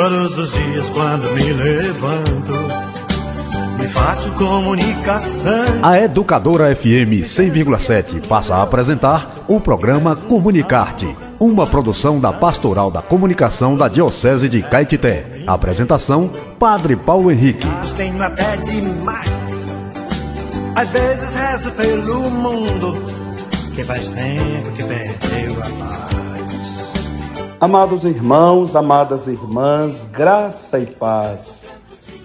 Todos 0.00 0.38
os 0.38 0.52
dias 0.54 0.88
quando 0.88 1.30
me 1.34 1.52
levanto, 1.52 2.52
me 3.78 3.86
faço 3.88 4.30
comunicação. 4.32 5.66
A 5.82 6.00
Educadora 6.00 6.74
FM 6.74 7.20
100,7 7.26 8.26
passa 8.26 8.54
a 8.54 8.62
apresentar 8.62 9.44
o 9.46 9.60
programa 9.60 10.16
Comunicarte, 10.16 11.14
uma 11.38 11.66
produção 11.66 12.18
da 12.18 12.32
Pastoral 12.32 12.90
da 12.90 13.02
Comunicação 13.02 13.76
da 13.76 13.88
Diocese 13.88 14.48
de 14.48 14.62
Caetité. 14.62 15.42
Apresentação: 15.46 16.30
Padre 16.58 16.96
Paulo 16.96 17.30
Henrique. 17.30 17.68
Tenho 17.94 18.22
até 18.22 18.56
demais. 18.56 19.28
Às 20.76 20.88
vezes 20.88 21.34
rezo 21.34 21.72
pelo 21.72 22.30
mundo, 22.30 23.04
que 23.74 23.84
faz 23.84 24.08
tempo 24.08 24.72
que 24.72 24.82
perdeu 24.82 25.62
a 25.62 25.68
paz. 25.68 26.29
Amados 27.60 28.04
irmãos, 28.04 28.74
amadas 28.74 29.26
irmãs, 29.26 30.08
graça 30.10 30.78
e 30.78 30.86
paz. 30.86 31.66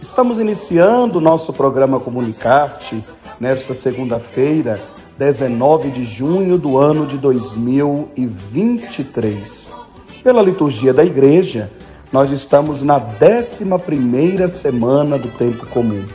Estamos 0.01 0.39
iniciando 0.39 1.17
o 1.17 1.21
nosso 1.21 1.51
programa 1.51 1.99
Comunicarte 1.99 3.03
nesta 3.37 3.73
segunda-feira, 3.73 4.81
19 5.19 5.89
de 5.89 6.05
junho 6.05 6.57
do 6.57 6.77
ano 6.77 7.05
de 7.05 7.17
2023. 7.17 9.73
Pela 10.23 10.41
liturgia 10.41 10.93
da 10.93 11.03
igreja, 11.03 11.69
nós 12.13 12.31
estamos 12.31 12.81
na 12.81 12.97
11ª 12.97 14.47
semana 14.47 15.17
do 15.17 15.27
tempo 15.27 15.67
comum. 15.67 16.05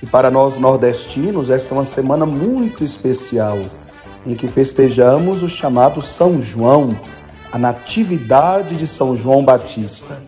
E 0.00 0.06
para 0.06 0.30
nós 0.30 0.56
nordestinos, 0.56 1.50
esta 1.50 1.74
é 1.74 1.78
uma 1.78 1.82
semana 1.82 2.24
muito 2.24 2.84
especial, 2.84 3.58
em 4.24 4.36
que 4.36 4.46
festejamos 4.46 5.42
o 5.42 5.48
chamado 5.48 6.00
São 6.00 6.40
João, 6.40 6.96
a 7.52 7.58
natividade 7.58 8.76
de 8.76 8.86
São 8.86 9.14
João 9.14 9.44
Batista. 9.44 10.22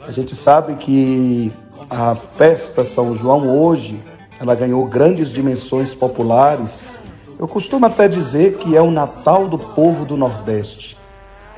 A 0.00 0.10
gente 0.10 0.34
sabe 0.34 0.74
que 0.74 1.52
a 1.88 2.16
festa 2.16 2.82
São 2.82 3.14
João 3.14 3.48
hoje, 3.48 4.02
ela 4.40 4.56
ganhou 4.56 4.84
grandes 4.86 5.30
dimensões 5.30 5.94
populares. 5.94 6.88
Eu 7.38 7.46
costumo 7.46 7.86
até 7.86 8.08
dizer 8.08 8.56
que 8.56 8.76
é 8.76 8.82
o 8.82 8.90
Natal 8.90 9.48
do 9.48 9.56
povo 9.56 10.04
do 10.04 10.16
Nordeste. 10.16 10.98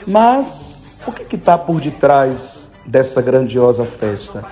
Mas 0.06 0.76
o 1.06 1.12
que 1.12 1.34
está 1.34 1.56
por 1.56 1.80
detrás 1.80 2.70
dessa 2.84 3.22
grandiosa 3.22 3.86
festa? 3.86 4.44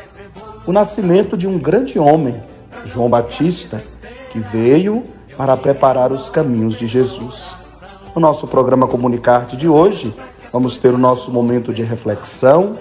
O 0.66 0.72
nascimento 0.72 1.36
de 1.36 1.46
um 1.46 1.58
grande 1.58 1.98
homem, 1.98 2.42
João 2.86 3.10
Batista, 3.10 3.82
que 4.30 4.38
veio 4.38 5.04
para 5.36 5.58
preparar 5.58 6.10
os 6.10 6.30
caminhos 6.30 6.78
de 6.78 6.86
Jesus. 6.86 7.61
No 8.14 8.20
nosso 8.20 8.46
programa 8.46 8.86
Comunicarte 8.86 9.56
de 9.56 9.66
hoje, 9.66 10.14
vamos 10.52 10.76
ter 10.76 10.92
o 10.92 10.98
nosso 10.98 11.32
momento 11.32 11.72
de 11.72 11.82
reflexão, 11.82 12.76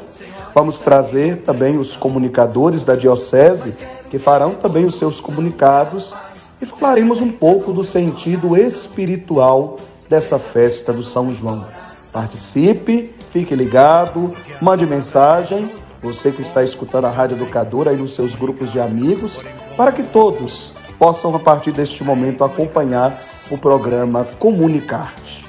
vamos 0.53 0.79
trazer 0.79 1.37
também 1.43 1.77
os 1.77 1.95
comunicadores 1.95 2.83
da 2.83 2.95
Diocese, 2.95 3.77
que 4.09 4.19
farão 4.19 4.55
também 4.55 4.83
os 4.83 4.95
seus 4.95 5.21
comunicados, 5.21 6.13
e 6.61 6.65
falaremos 6.65 7.21
um 7.21 7.31
pouco 7.31 7.71
do 7.71 7.81
sentido 7.81 8.57
espiritual 8.57 9.77
dessa 10.09 10.37
festa 10.37 10.91
do 10.91 11.01
São 11.01 11.31
João. 11.31 11.65
Participe, 12.11 13.15
fique 13.31 13.55
ligado, 13.55 14.33
mande 14.61 14.85
mensagem, 14.85 15.71
você 16.01 16.29
que 16.29 16.41
está 16.41 16.61
escutando 16.61 17.05
a 17.05 17.09
Rádio 17.09 17.37
Educadora 17.37 17.91
aí 17.91 17.97
nos 17.97 18.15
seus 18.15 18.35
grupos 18.35 18.69
de 18.69 18.81
amigos, 18.81 19.41
para 19.77 19.93
que 19.93 20.03
todos 20.03 20.73
possam, 21.01 21.35
a 21.35 21.39
partir 21.39 21.71
deste 21.71 22.03
momento, 22.03 22.43
acompanhar 22.43 23.19
o 23.49 23.57
programa 23.57 24.23
Comunicarte. 24.37 25.47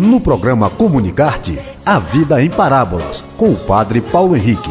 No 0.00 0.18
programa 0.18 0.70
Comunicarte, 0.70 1.60
a 1.84 1.98
vida 1.98 2.42
em 2.42 2.48
parábolas, 2.48 3.22
com 3.36 3.50
o 3.50 3.56
Padre 3.56 4.00
Paulo 4.00 4.34
Henrique. 4.34 4.70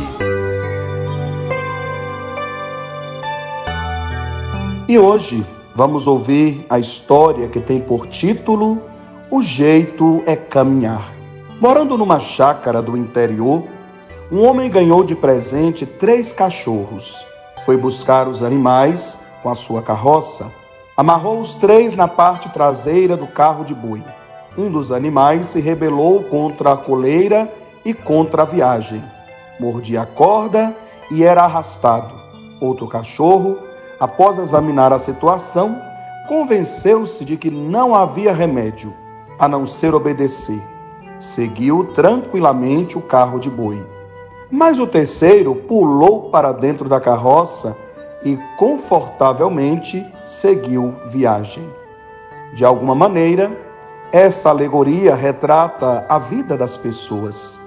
E 4.90 4.98
hoje 4.98 5.46
vamos 5.76 6.08
ouvir 6.08 6.66
a 6.68 6.80
história 6.80 7.50
que 7.50 7.60
tem 7.60 7.80
por 7.80 8.08
título 8.08 8.82
O 9.30 9.44
Jeito 9.44 10.24
é 10.26 10.36
Caminhar. 10.36 11.14
Morando 11.60 11.96
numa 12.00 12.20
chácara 12.20 12.82
do 12.82 12.98
interior, 12.98 13.64
um 14.32 14.44
homem 14.44 14.72
ganhou 14.72 15.04
de 15.04 15.14
presente 15.14 15.86
três 15.86 16.34
cachorros. 16.34 17.30
Foi 17.66 17.78
buscar 17.78 18.28
os 18.28 18.44
animais 18.44 19.20
com 19.42 19.50
a 19.50 19.56
sua 19.56 19.82
carroça, 19.82 20.52
amarrou 20.96 21.40
os 21.40 21.56
três 21.56 21.96
na 21.96 22.08
parte 22.08 22.50
traseira 22.50 23.16
do 23.16 23.28
carro 23.28 23.64
de 23.64 23.74
boi. 23.74 24.04
Um 24.58 24.70
dos 24.70 24.92
animais 24.92 25.48
se 25.48 25.62
rebelou 25.62 26.24
contra 26.24 26.74
a 26.74 26.78
coleira 26.78 27.52
e 27.86 27.94
contra 27.94 28.44
a 28.44 28.46
viagem. 28.46 29.04
Mordia 29.60 30.02
a 30.02 30.06
corda 30.06 30.76
e 31.10 31.24
era 31.24 31.44
arrastado. 31.44 32.14
Outro 32.60 32.88
cachorro, 32.88 33.58
após 34.00 34.38
examinar 34.38 34.92
a 34.92 35.00
situação, 35.00 35.82
convenceu-se 36.28 37.26
de 37.26 37.38
que 37.38 37.50
não 37.50 37.96
havia 37.96 38.34
remédio 38.34 38.94
a 39.40 39.48
não 39.48 39.66
ser 39.66 39.96
obedecer. 39.96 40.62
Seguiu 41.20 41.86
tranquilamente 41.94 42.98
o 42.98 43.02
carro 43.02 43.40
de 43.40 43.50
boi. 43.50 43.84
Mas 44.52 44.78
o 44.80 44.86
terceiro 44.86 45.56
pulou 45.56 46.30
para 46.30 46.52
dentro 46.52 46.90
da 46.90 47.00
carroça 47.00 47.78
e 48.24 48.38
confortavelmente 48.58 50.06
seguiu 50.26 50.94
viagem. 51.08 51.64
De 52.54 52.66
alguma 52.66 52.94
maneira, 52.94 53.50
essa 54.12 54.50
alegoria 54.50 55.16
retrata 55.16 56.06
a 56.10 56.20
vida 56.20 56.58
das 56.58 56.76
pessoas. 56.76 57.62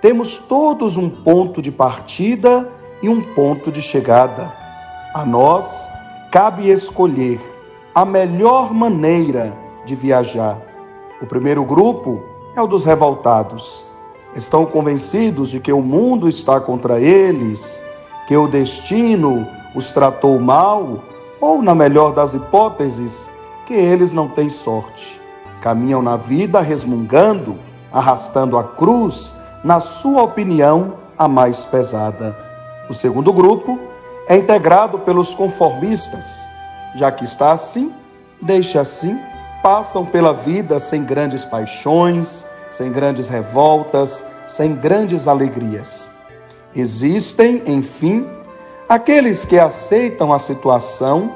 Temos 0.00 0.38
todos 0.38 0.96
um 0.96 1.10
ponto 1.10 1.60
de 1.60 1.72
partida 1.72 2.70
e 3.02 3.08
um 3.08 3.20
ponto 3.20 3.72
de 3.72 3.82
chegada. 3.82 4.52
A 5.12 5.24
nós 5.24 5.90
cabe 6.30 6.70
escolher 6.70 7.40
a 7.92 8.04
melhor 8.04 8.72
maneira 8.72 9.52
de 9.84 9.96
viajar. 9.96 10.56
O 11.20 11.26
primeiro 11.26 11.64
grupo 11.64 12.22
é 12.54 12.62
o 12.62 12.66
dos 12.68 12.84
revoltados. 12.84 13.87
Estão 14.34 14.66
convencidos 14.66 15.50
de 15.50 15.58
que 15.58 15.72
o 15.72 15.80
mundo 15.80 16.28
está 16.28 16.60
contra 16.60 17.00
eles, 17.00 17.80
que 18.26 18.36
o 18.36 18.46
destino 18.46 19.46
os 19.74 19.92
tratou 19.92 20.38
mal, 20.38 21.02
ou, 21.40 21.62
na 21.62 21.74
melhor 21.74 22.12
das 22.12 22.34
hipóteses, 22.34 23.30
que 23.66 23.74
eles 23.74 24.12
não 24.12 24.28
têm 24.28 24.48
sorte. 24.48 25.20
Caminham 25.60 26.02
na 26.02 26.16
vida 26.16 26.60
resmungando, 26.60 27.56
arrastando 27.92 28.56
a 28.56 28.64
cruz, 28.64 29.34
na 29.64 29.80
sua 29.80 30.22
opinião, 30.22 30.94
a 31.16 31.26
mais 31.26 31.64
pesada. 31.64 32.36
O 32.88 32.94
segundo 32.94 33.32
grupo 33.32 33.78
é 34.28 34.36
integrado 34.36 34.98
pelos 35.00 35.34
conformistas. 35.34 36.46
Já 36.94 37.10
que 37.10 37.24
está 37.24 37.52
assim, 37.52 37.92
deixa 38.40 38.80
assim, 38.80 39.18
passam 39.62 40.04
pela 40.06 40.32
vida 40.32 40.78
sem 40.78 41.04
grandes 41.04 41.44
paixões, 41.44 42.46
sem 42.70 42.92
grandes 42.92 43.28
revoltas, 43.28 44.24
sem 44.46 44.74
grandes 44.74 45.28
alegrias. 45.28 46.10
Existem, 46.74 47.62
enfim, 47.66 48.26
aqueles 48.88 49.44
que 49.44 49.58
aceitam 49.58 50.32
a 50.32 50.38
situação 50.38 51.32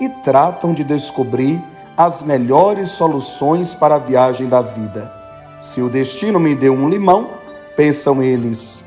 e 0.00 0.08
tratam 0.22 0.72
de 0.72 0.84
descobrir 0.84 1.62
as 1.96 2.22
melhores 2.22 2.90
soluções 2.90 3.74
para 3.74 3.96
a 3.96 3.98
viagem 3.98 4.48
da 4.48 4.60
vida. 4.60 5.12
Se 5.62 5.80
o 5.80 5.88
destino 5.88 6.38
me 6.38 6.54
deu 6.54 6.74
um 6.74 6.88
limão, 6.88 7.30
pensam 7.76 8.22
eles, 8.22 8.84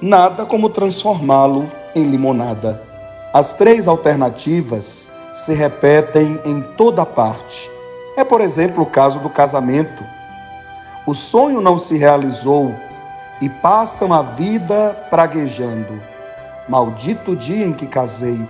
nada 0.00 0.44
como 0.44 0.68
transformá-lo 0.68 1.70
em 1.94 2.04
limonada. 2.04 2.82
As 3.32 3.52
três 3.52 3.88
alternativas 3.88 5.08
se 5.34 5.54
repetem 5.54 6.38
em 6.44 6.60
toda 6.76 7.06
parte. 7.06 7.70
É, 8.16 8.24
por 8.24 8.40
exemplo, 8.40 8.82
o 8.82 8.86
caso 8.86 9.18
do 9.20 9.30
casamento. 9.30 10.04
O 11.06 11.14
sonho 11.14 11.60
não 11.60 11.78
se 11.78 11.96
realizou 11.96 12.74
e 13.40 13.48
passam 13.48 14.12
a 14.12 14.22
vida 14.22 15.06
praguejando 15.10 16.10
Maldito 16.70 17.34
dia 17.34 17.66
em 17.66 17.72
que 17.72 17.84
casei. 17.84 18.40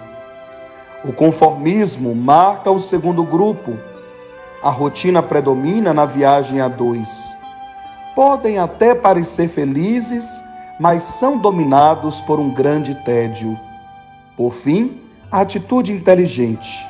O 1.02 1.10
conformismo 1.10 2.14
marca 2.14 2.70
o 2.70 2.78
segundo 2.78 3.24
grupo. 3.24 3.78
A 4.62 4.68
rotina 4.68 5.22
predomina 5.22 5.94
na 5.94 6.04
viagem 6.04 6.60
a 6.60 6.68
dois. 6.68 7.34
Podem 8.14 8.58
até 8.58 8.94
parecer 8.94 9.48
felizes, 9.48 10.44
mas 10.78 11.00
são 11.00 11.38
dominados 11.38 12.20
por 12.20 12.38
um 12.38 12.52
grande 12.52 12.94
tédio. 13.06 13.58
Por 14.36 14.52
fim, 14.52 15.00
a 15.32 15.40
atitude 15.40 15.90
inteligente. 15.90 16.86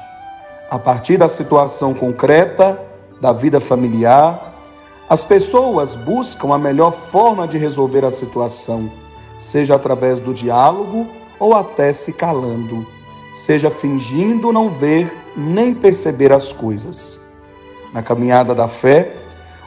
A 0.68 0.80
partir 0.80 1.16
da 1.16 1.28
situação 1.28 1.94
concreta, 1.94 2.76
da 3.20 3.32
vida 3.32 3.60
familiar, 3.60 4.52
as 5.10 5.24
pessoas 5.24 5.96
buscam 5.96 6.54
a 6.54 6.58
melhor 6.58 6.92
forma 6.92 7.48
de 7.48 7.58
resolver 7.58 8.04
a 8.04 8.12
situação, 8.12 8.88
seja 9.40 9.74
através 9.74 10.20
do 10.20 10.32
diálogo 10.32 11.04
ou 11.40 11.52
até 11.52 11.92
se 11.92 12.12
calando, 12.12 12.86
seja 13.34 13.72
fingindo 13.72 14.52
não 14.52 14.70
ver 14.70 15.12
nem 15.36 15.74
perceber 15.74 16.32
as 16.32 16.52
coisas. 16.52 17.20
Na 17.92 18.04
caminhada 18.04 18.54
da 18.54 18.68
fé, 18.68 19.16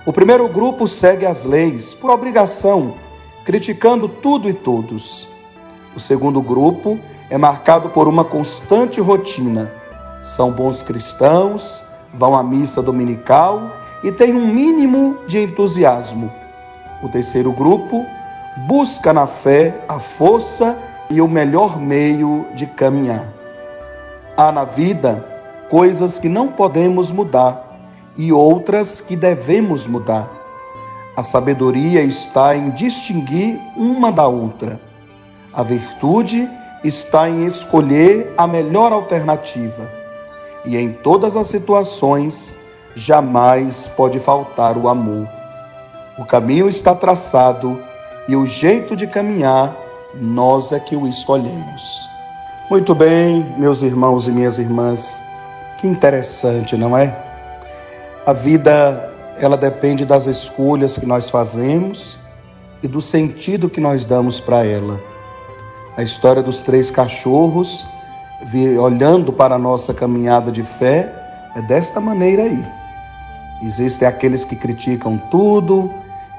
o 0.05 0.13
primeiro 0.13 0.47
grupo 0.47 0.87
segue 0.87 1.25
as 1.25 1.43
leis 1.43 1.93
por 1.93 2.09
obrigação, 2.09 2.93
criticando 3.43 4.07
tudo 4.07 4.47
e 4.47 4.53
todos. 4.53 5.27
O 5.93 5.99
segundo 5.99 6.41
grupo 6.41 6.97
é 7.29 7.37
marcado 7.37 7.89
por 7.89 8.07
uma 8.07 8.23
constante 8.23 9.01
rotina. 9.01 9.69
São 10.23 10.51
bons 10.51 10.81
cristãos, 10.81 11.83
vão 12.13 12.33
à 12.33 12.41
missa 12.41 12.81
dominical 12.81 13.82
e 14.03 14.11
têm 14.11 14.33
um 14.33 14.47
mínimo 14.47 15.17
de 15.27 15.39
entusiasmo. 15.39 16.31
O 17.01 17.09
terceiro 17.09 17.51
grupo 17.51 18.05
busca 18.67 19.13
na 19.13 19.25
fé 19.25 19.83
a 19.87 19.99
força 19.99 20.77
e 21.09 21.21
o 21.21 21.27
melhor 21.27 21.79
meio 21.79 22.45
de 22.53 22.65
caminhar. 22.65 23.25
Há 24.35 24.51
na 24.51 24.65
vida 24.65 25.25
coisas 25.69 26.19
que 26.19 26.29
não 26.29 26.49
podemos 26.49 27.11
mudar 27.11 27.79
e 28.17 28.31
outras 28.31 29.01
que 29.01 29.15
devemos 29.15 29.87
mudar. 29.87 30.29
A 31.15 31.23
sabedoria 31.23 32.01
está 32.01 32.55
em 32.55 32.71
distinguir 32.71 33.59
uma 33.75 34.11
da 34.11 34.27
outra. 34.27 34.79
A 35.53 35.61
virtude 35.61 36.49
está 36.83 37.29
em 37.29 37.45
escolher 37.45 38.33
a 38.37 38.47
melhor 38.47 38.91
alternativa. 38.91 39.89
E 40.65 40.75
em 40.77 40.93
todas 40.93 41.35
as 41.35 41.47
situações, 41.47 42.57
jamais 42.95 43.87
pode 43.87 44.19
faltar 44.19 44.77
o 44.77 44.87
amor. 44.87 45.27
O 46.17 46.25
caminho 46.25 46.69
está 46.69 46.93
traçado 46.93 47.81
e 48.27 48.35
o 48.35 48.45
jeito 48.45 48.95
de 48.95 49.07
caminhar, 49.07 49.75
nós 50.15 50.71
é 50.71 50.79
que 50.79 50.95
o 50.95 51.07
escolhemos. 51.07 52.09
Muito 52.69 52.95
bem, 52.95 53.43
meus 53.57 53.81
irmãos 53.81 54.27
e 54.27 54.31
minhas 54.31 54.59
irmãs, 54.59 55.21
que 55.79 55.87
interessante, 55.87 56.77
não 56.77 56.97
é? 56.97 57.15
A 58.25 58.31
vida, 58.31 59.11
ela 59.37 59.57
depende 59.57 60.05
das 60.05 60.27
escolhas 60.27 60.97
que 60.97 61.05
nós 61.05 61.29
fazemos 61.29 62.17
e 62.81 62.87
do 62.87 63.01
sentido 63.01 63.69
que 63.69 63.81
nós 63.81 64.05
damos 64.05 64.39
para 64.39 64.65
ela. 64.65 64.99
A 65.97 66.03
história 66.03 66.41
dos 66.41 66.61
três 66.61 66.89
cachorros, 66.89 67.85
olhando 68.79 69.33
para 69.33 69.55
a 69.55 69.59
nossa 69.59 69.93
caminhada 69.93 70.51
de 70.51 70.63
fé, 70.63 71.11
é 71.55 71.61
desta 71.61 71.99
maneira 71.99 72.43
aí. 72.43 72.82
Existem 73.65 74.05
aqueles 74.05 74.43
que 74.43 74.57
criticam 74.57 75.17
tudo, 75.31 75.89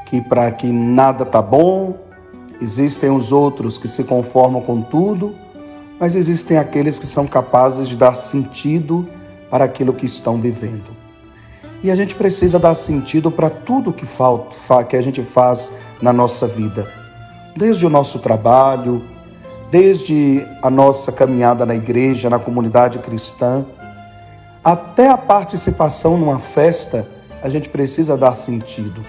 que 0.04 0.20
para 0.20 0.50
que 0.50 0.70
nada 0.70 1.24
tá 1.24 1.40
bom. 1.40 1.96
Existem 2.60 3.10
os 3.10 3.32
outros 3.32 3.78
que 3.78 3.88
se 3.88 4.04
conformam 4.04 4.60
com 4.60 4.82
tudo, 4.82 5.34
mas 5.98 6.14
existem 6.14 6.58
aqueles 6.58 6.98
que 6.98 7.06
são 7.06 7.26
capazes 7.26 7.88
de 7.88 7.96
dar 7.96 8.14
sentido 8.14 9.08
para 9.50 9.64
aquilo 9.64 9.94
que 9.94 10.04
estão 10.04 10.40
vivendo. 10.40 10.90
E 11.82 11.90
a 11.90 11.96
gente 11.96 12.14
precisa 12.14 12.58
dar 12.58 12.74
sentido 12.74 13.30
para 13.30 13.48
tudo 13.48 13.92
que 13.92 14.06
falta, 14.06 14.84
que 14.84 14.96
a 14.96 15.02
gente 15.02 15.22
faz 15.22 15.72
na 16.02 16.12
nossa 16.12 16.46
vida, 16.46 16.86
desde 17.56 17.86
o 17.86 17.90
nosso 17.90 18.18
trabalho, 18.18 19.02
desde 19.70 20.46
a 20.62 20.70
nossa 20.70 21.10
caminhada 21.10 21.64
na 21.64 21.74
igreja, 21.74 22.30
na 22.30 22.38
comunidade 22.38 22.98
cristã, 22.98 23.64
até 24.64 25.08
a 25.08 25.16
participação 25.16 26.16
numa 26.16 26.38
festa, 26.38 27.06
a 27.42 27.50
gente 27.50 27.68
precisa 27.68 28.16
dar 28.16 28.34
sentido. 28.34 29.02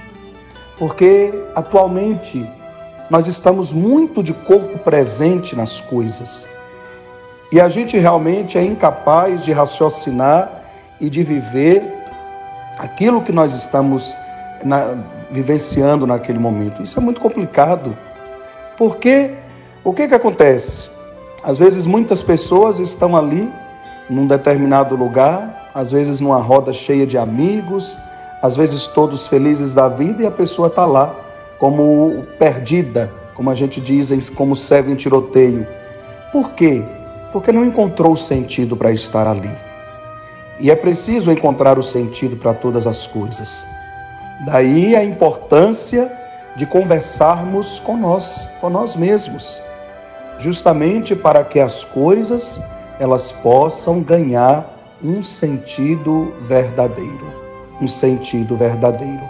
Porque 0.78 1.34
atualmente 1.56 2.46
nós 3.10 3.28
estamos 3.28 3.72
muito 3.72 4.22
de 4.22 4.34
corpo 4.34 4.78
presente 4.80 5.56
nas 5.56 5.80
coisas. 5.80 6.50
E 7.52 7.62
a 7.62 7.70
gente 7.70 7.98
realmente 7.98 8.58
é 8.58 8.64
incapaz 8.64 9.46
de 9.46 9.54
raciocinar 9.54 10.64
e 11.00 11.10
de 11.10 11.24
viver 11.24 11.82
aquilo 12.78 13.22
que 13.22 13.32
nós 13.32 13.54
estamos 13.54 14.18
na, 14.64 14.98
vivenciando 15.32 16.06
naquele 16.06 16.40
momento. 16.40 16.84
Isso 16.84 17.00
é 17.00 17.02
muito 17.02 17.22
complicado. 17.22 17.98
Porque 18.78 19.32
o 19.84 19.94
que, 19.94 20.08
que 20.08 20.16
acontece? 20.16 20.90
Às 21.42 21.58
vezes 21.58 21.86
muitas 21.86 22.22
pessoas 22.22 22.80
estão 22.80 23.16
ali 23.16 23.50
num 24.10 24.28
determinado 24.28 24.96
lugar, 24.96 25.70
às 25.74 25.92
vezes 25.92 26.20
numa 26.20 26.38
roda 26.38 26.72
cheia 26.72 27.06
de 27.06 27.18
amigos, 27.18 27.98
às 28.42 28.56
vezes 28.56 28.88
todos 28.88 29.28
felizes 29.28 29.74
da 29.74 29.88
vida 29.88 30.24
e 30.24 30.26
a 30.26 30.32
pessoa 30.32 30.68
está 30.68 30.86
lá 30.86 31.16
como 31.58 32.26
perdida, 32.38 33.12
como 33.34 33.50
a 33.50 33.54
gente 33.54 33.82
diz, 33.82 34.30
como 34.30 34.56
cego 34.56 34.92
em 34.92 34.96
tiroteio. 34.96 35.66
Por 36.32 36.52
quê? 36.52 36.84
Porque 37.32 37.52
não 37.52 37.66
encontrou 37.66 38.16
sentido 38.16 38.76
para 38.76 38.92
estar 38.92 39.28
ali. 39.28 39.52
E 40.60 40.72
é 40.72 40.76
preciso 40.76 41.32
encontrar 41.32 41.78
o 41.78 41.84
sentido 41.84 42.38
para 42.38 42.54
todas 42.54 42.88
as 42.88 43.06
coisas. 43.08 43.66
Daí 44.46 44.96
a 44.96 45.04
importância 45.04 46.12
de 46.56 46.66
conversarmos 46.66 47.80
com 47.80 47.98
nós, 47.98 48.50
com 48.62 48.70
nós 48.70 48.96
mesmos, 48.96 49.62
justamente 50.40 51.16
para 51.16 51.44
que 51.44 51.60
as 51.60 51.84
coisas 51.84 52.62
elas 53.00 53.32
possam 53.32 54.02
ganhar 54.02 54.98
um 55.04 55.22
sentido 55.22 56.34
verdadeiro 56.42 57.46
um 57.82 57.88
sentido 57.88 58.56
verdadeiro. 58.56 59.24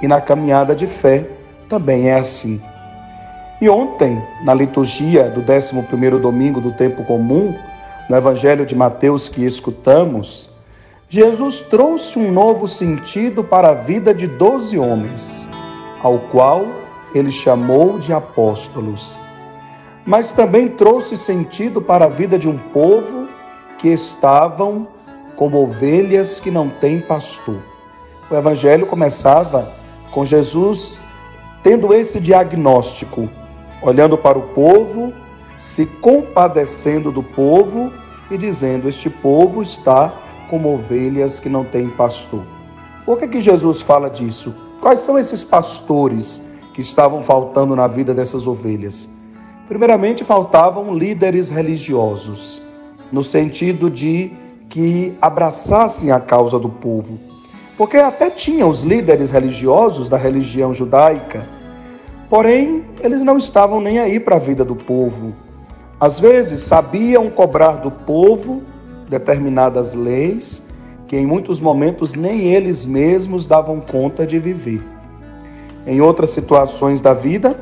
E 0.00 0.08
na 0.08 0.20
caminhada 0.20 0.74
de 0.74 0.86
fé 0.86 1.26
também 1.68 2.08
é 2.08 2.18
assim. 2.18 2.60
E 3.60 3.68
ontem, 3.68 4.20
na 4.44 4.52
liturgia 4.52 5.30
do 5.30 5.42
11º 5.42 6.18
domingo 6.18 6.60
do 6.60 6.72
tempo 6.72 7.04
comum, 7.04 7.54
no 8.08 8.16
Evangelho 8.16 8.66
de 8.66 8.74
Mateus 8.74 9.28
que 9.28 9.44
escutamos, 9.44 10.50
Jesus 11.08 11.60
trouxe 11.60 12.18
um 12.18 12.32
novo 12.32 12.66
sentido 12.66 13.44
para 13.44 13.70
a 13.70 13.74
vida 13.74 14.12
de 14.12 14.26
doze 14.26 14.78
homens, 14.78 15.48
ao 16.02 16.18
qual 16.18 16.66
ele 17.14 17.30
chamou 17.30 17.98
de 17.98 18.12
apóstolos. 18.12 19.20
Mas 20.04 20.32
também 20.32 20.68
trouxe 20.68 21.16
sentido 21.16 21.80
para 21.80 22.06
a 22.06 22.08
vida 22.08 22.38
de 22.38 22.48
um 22.48 22.58
povo 22.58 23.28
que 23.78 23.88
estavam 23.88 24.86
como 25.36 25.62
ovelhas 25.62 26.40
que 26.40 26.50
não 26.50 26.68
têm 26.68 27.00
pastor. 27.00 27.58
O 28.30 28.34
evangelho 28.34 28.86
começava 28.86 29.72
com 30.10 30.24
Jesus 30.24 31.00
tendo 31.62 31.94
esse 31.94 32.20
diagnóstico, 32.20 33.28
olhando 33.80 34.18
para 34.18 34.38
o 34.38 34.48
povo, 34.48 35.12
se 35.58 35.86
compadecendo 35.86 37.12
do 37.12 37.22
povo 37.22 37.92
e 38.30 38.36
dizendo: 38.36 38.88
Este 38.88 39.08
povo 39.08 39.62
está 39.62 40.12
como 40.50 40.74
ovelhas 40.74 41.38
que 41.38 41.48
não 41.48 41.64
têm 41.64 41.88
pastor. 41.88 42.42
Por 43.04 43.18
que, 43.18 43.28
que 43.28 43.40
Jesus 43.40 43.80
fala 43.80 44.10
disso? 44.10 44.54
Quais 44.80 45.00
são 45.00 45.18
esses 45.18 45.44
pastores 45.44 46.42
que 46.74 46.80
estavam 46.80 47.22
faltando 47.22 47.76
na 47.76 47.86
vida 47.86 48.12
dessas 48.12 48.46
ovelhas? 48.46 49.08
Primeiramente, 49.68 50.24
faltavam 50.24 50.94
líderes 50.94 51.50
religiosos, 51.50 52.62
no 53.10 53.22
sentido 53.22 53.88
de 53.88 54.32
que 54.68 55.14
abraçassem 55.20 56.10
a 56.10 56.20
causa 56.20 56.58
do 56.58 56.68
povo 56.68 57.18
porque 57.76 57.96
até 57.96 58.30
tinha 58.30 58.66
os 58.66 58.82
líderes 58.82 59.30
religiosos 59.30 60.08
da 60.08 60.16
religião 60.16 60.74
judaica, 60.74 61.48
porém 62.28 62.84
eles 63.00 63.22
não 63.22 63.38
estavam 63.38 63.80
nem 63.80 63.98
aí 63.98 64.20
para 64.20 64.36
a 64.36 64.38
vida 64.38 64.64
do 64.64 64.76
povo. 64.76 65.34
Às 65.98 66.20
vezes 66.20 66.60
sabiam 66.60 67.30
cobrar 67.30 67.76
do 67.76 67.90
povo 67.90 68.62
determinadas 69.08 69.94
leis 69.94 70.62
que 71.06 71.16
em 71.16 71.26
muitos 71.26 71.60
momentos 71.60 72.14
nem 72.14 72.54
eles 72.54 72.86
mesmos 72.86 73.46
davam 73.46 73.80
conta 73.80 74.26
de 74.26 74.38
viver. 74.38 74.82
Em 75.86 76.00
outras 76.00 76.30
situações 76.30 77.00
da 77.00 77.12
vida, 77.12 77.58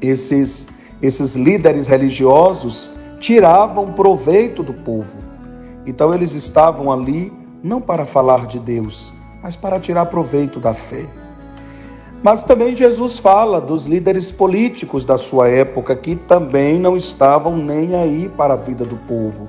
esses, 0.00 0.66
esses 1.02 1.34
líderes 1.34 1.86
religiosos 1.86 2.90
tiravam 3.20 3.92
proveito 3.92 4.62
do 4.62 4.72
povo. 4.72 5.18
Então 5.86 6.12
eles 6.12 6.32
estavam 6.32 6.90
ali 6.92 7.32
não 7.62 7.80
para 7.80 8.06
falar 8.06 8.46
de 8.46 8.58
Deus, 8.58 9.12
mas 9.42 9.56
para 9.56 9.80
tirar 9.80 10.06
proveito 10.06 10.58
da 10.58 10.74
fé. 10.74 11.06
Mas 12.22 12.42
também 12.42 12.74
Jesus 12.74 13.18
fala 13.18 13.60
dos 13.60 13.86
líderes 13.86 14.30
políticos 14.30 15.04
da 15.04 15.16
sua 15.16 15.48
época 15.48 15.94
que 15.94 16.16
também 16.16 16.78
não 16.78 16.96
estavam 16.96 17.56
nem 17.56 17.94
aí 17.94 18.28
para 18.36 18.54
a 18.54 18.56
vida 18.56 18.84
do 18.84 18.96
povo. 18.96 19.48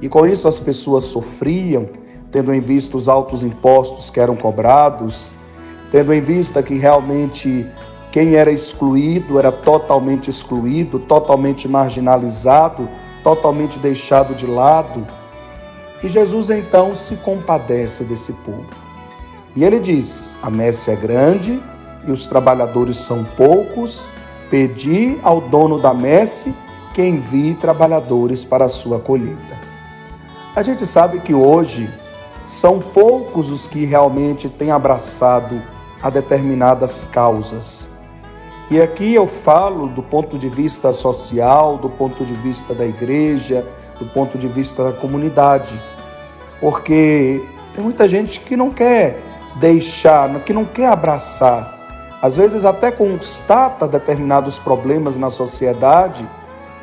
E 0.00 0.08
com 0.08 0.26
isso 0.26 0.46
as 0.46 0.58
pessoas 0.58 1.04
sofriam, 1.04 1.88
tendo 2.30 2.54
em 2.54 2.60
vista 2.60 2.96
os 2.96 3.08
altos 3.08 3.42
impostos 3.42 4.08
que 4.08 4.20
eram 4.20 4.36
cobrados, 4.36 5.30
tendo 5.90 6.12
em 6.12 6.20
vista 6.20 6.62
que 6.62 6.74
realmente 6.74 7.66
quem 8.16 8.34
era 8.34 8.50
excluído 8.50 9.38
era 9.38 9.52
totalmente 9.52 10.30
excluído, 10.30 10.98
totalmente 10.98 11.68
marginalizado, 11.68 12.88
totalmente 13.22 13.78
deixado 13.78 14.34
de 14.34 14.46
lado. 14.46 15.06
E 16.02 16.08
Jesus 16.08 16.48
então 16.48 16.96
se 16.96 17.14
compadece 17.16 18.04
desse 18.04 18.32
povo. 18.32 18.64
E 19.54 19.62
ele 19.62 19.78
diz: 19.78 20.34
A 20.42 20.48
messe 20.48 20.90
é 20.90 20.96
grande 20.96 21.62
e 22.08 22.10
os 22.10 22.24
trabalhadores 22.24 22.96
são 22.96 23.22
poucos. 23.36 24.08
Pedi 24.48 25.18
ao 25.22 25.42
dono 25.42 25.78
da 25.78 25.92
messe 25.92 26.54
que 26.94 27.02
envie 27.02 27.52
trabalhadores 27.52 28.46
para 28.46 28.64
a 28.64 28.70
sua 28.70 28.98
colheita. 28.98 29.58
A 30.54 30.62
gente 30.62 30.86
sabe 30.86 31.20
que 31.20 31.34
hoje 31.34 31.86
são 32.46 32.80
poucos 32.80 33.50
os 33.50 33.66
que 33.66 33.84
realmente 33.84 34.48
têm 34.48 34.70
abraçado 34.70 35.60
a 36.02 36.08
determinadas 36.08 37.04
causas. 37.12 37.94
E 38.68 38.80
aqui 38.80 39.14
eu 39.14 39.28
falo 39.28 39.86
do 39.86 40.02
ponto 40.02 40.36
de 40.36 40.48
vista 40.48 40.92
social, 40.92 41.78
do 41.78 41.88
ponto 41.88 42.24
de 42.24 42.32
vista 42.34 42.74
da 42.74 42.84
igreja, 42.84 43.64
do 43.96 44.06
ponto 44.06 44.36
de 44.36 44.48
vista 44.48 44.82
da 44.82 44.92
comunidade. 44.92 45.80
Porque 46.60 47.44
tem 47.74 47.84
muita 47.84 48.08
gente 48.08 48.40
que 48.40 48.56
não 48.56 48.70
quer 48.70 49.20
deixar, 49.60 50.28
que 50.40 50.52
não 50.52 50.64
quer 50.64 50.88
abraçar. 50.88 51.78
Às 52.20 52.36
vezes 52.36 52.64
até 52.64 52.90
constata 52.90 53.86
determinados 53.86 54.58
problemas 54.58 55.16
na 55.16 55.30
sociedade, 55.30 56.28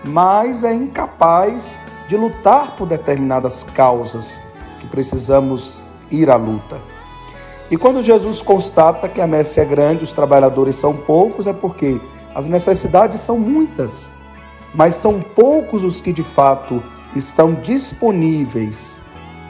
mas 0.06 0.64
é 0.64 0.74
incapaz 0.74 1.78
de 2.08 2.16
lutar 2.16 2.78
por 2.78 2.88
determinadas 2.88 3.64
causas 3.76 4.40
que 4.80 4.88
precisamos 4.88 5.82
ir 6.10 6.30
à 6.30 6.38
luta. 6.38 6.93
E 7.72 7.78
quando 7.78 8.02
Jesus 8.02 8.42
constata 8.42 9.08
que 9.08 9.22
a 9.22 9.28
messe 9.28 9.60
é 9.60 9.66
grande, 9.66 10.04
os 10.04 10.12
trabalhadores 10.12 10.76
são 10.76 10.96
poucos, 10.96 11.48
é 11.48 11.54
porque 11.54 12.00
as 12.36 12.48
necessidades 12.48 13.20
são 13.20 13.40
muitas, 13.40 14.12
mas 14.74 14.96
são 14.96 15.22
poucos 15.22 15.84
os 15.84 16.00
que 16.00 16.12
de 16.12 16.24
fato 16.24 16.84
estão 17.16 17.54
disponíveis 17.54 19.00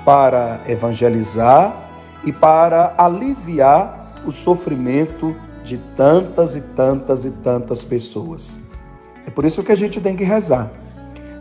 para 0.05 0.61
evangelizar 0.67 1.89
e 2.23 2.31
para 2.31 2.93
aliviar 2.97 4.13
o 4.25 4.31
sofrimento 4.31 5.35
de 5.63 5.77
tantas 5.95 6.55
e 6.55 6.61
tantas 6.61 7.25
e 7.25 7.31
tantas 7.31 7.83
pessoas. 7.83 8.59
É 9.25 9.31
por 9.31 9.45
isso 9.45 9.63
que 9.63 9.71
a 9.71 9.75
gente 9.75 10.01
tem 10.01 10.15
que 10.15 10.23
rezar. 10.23 10.71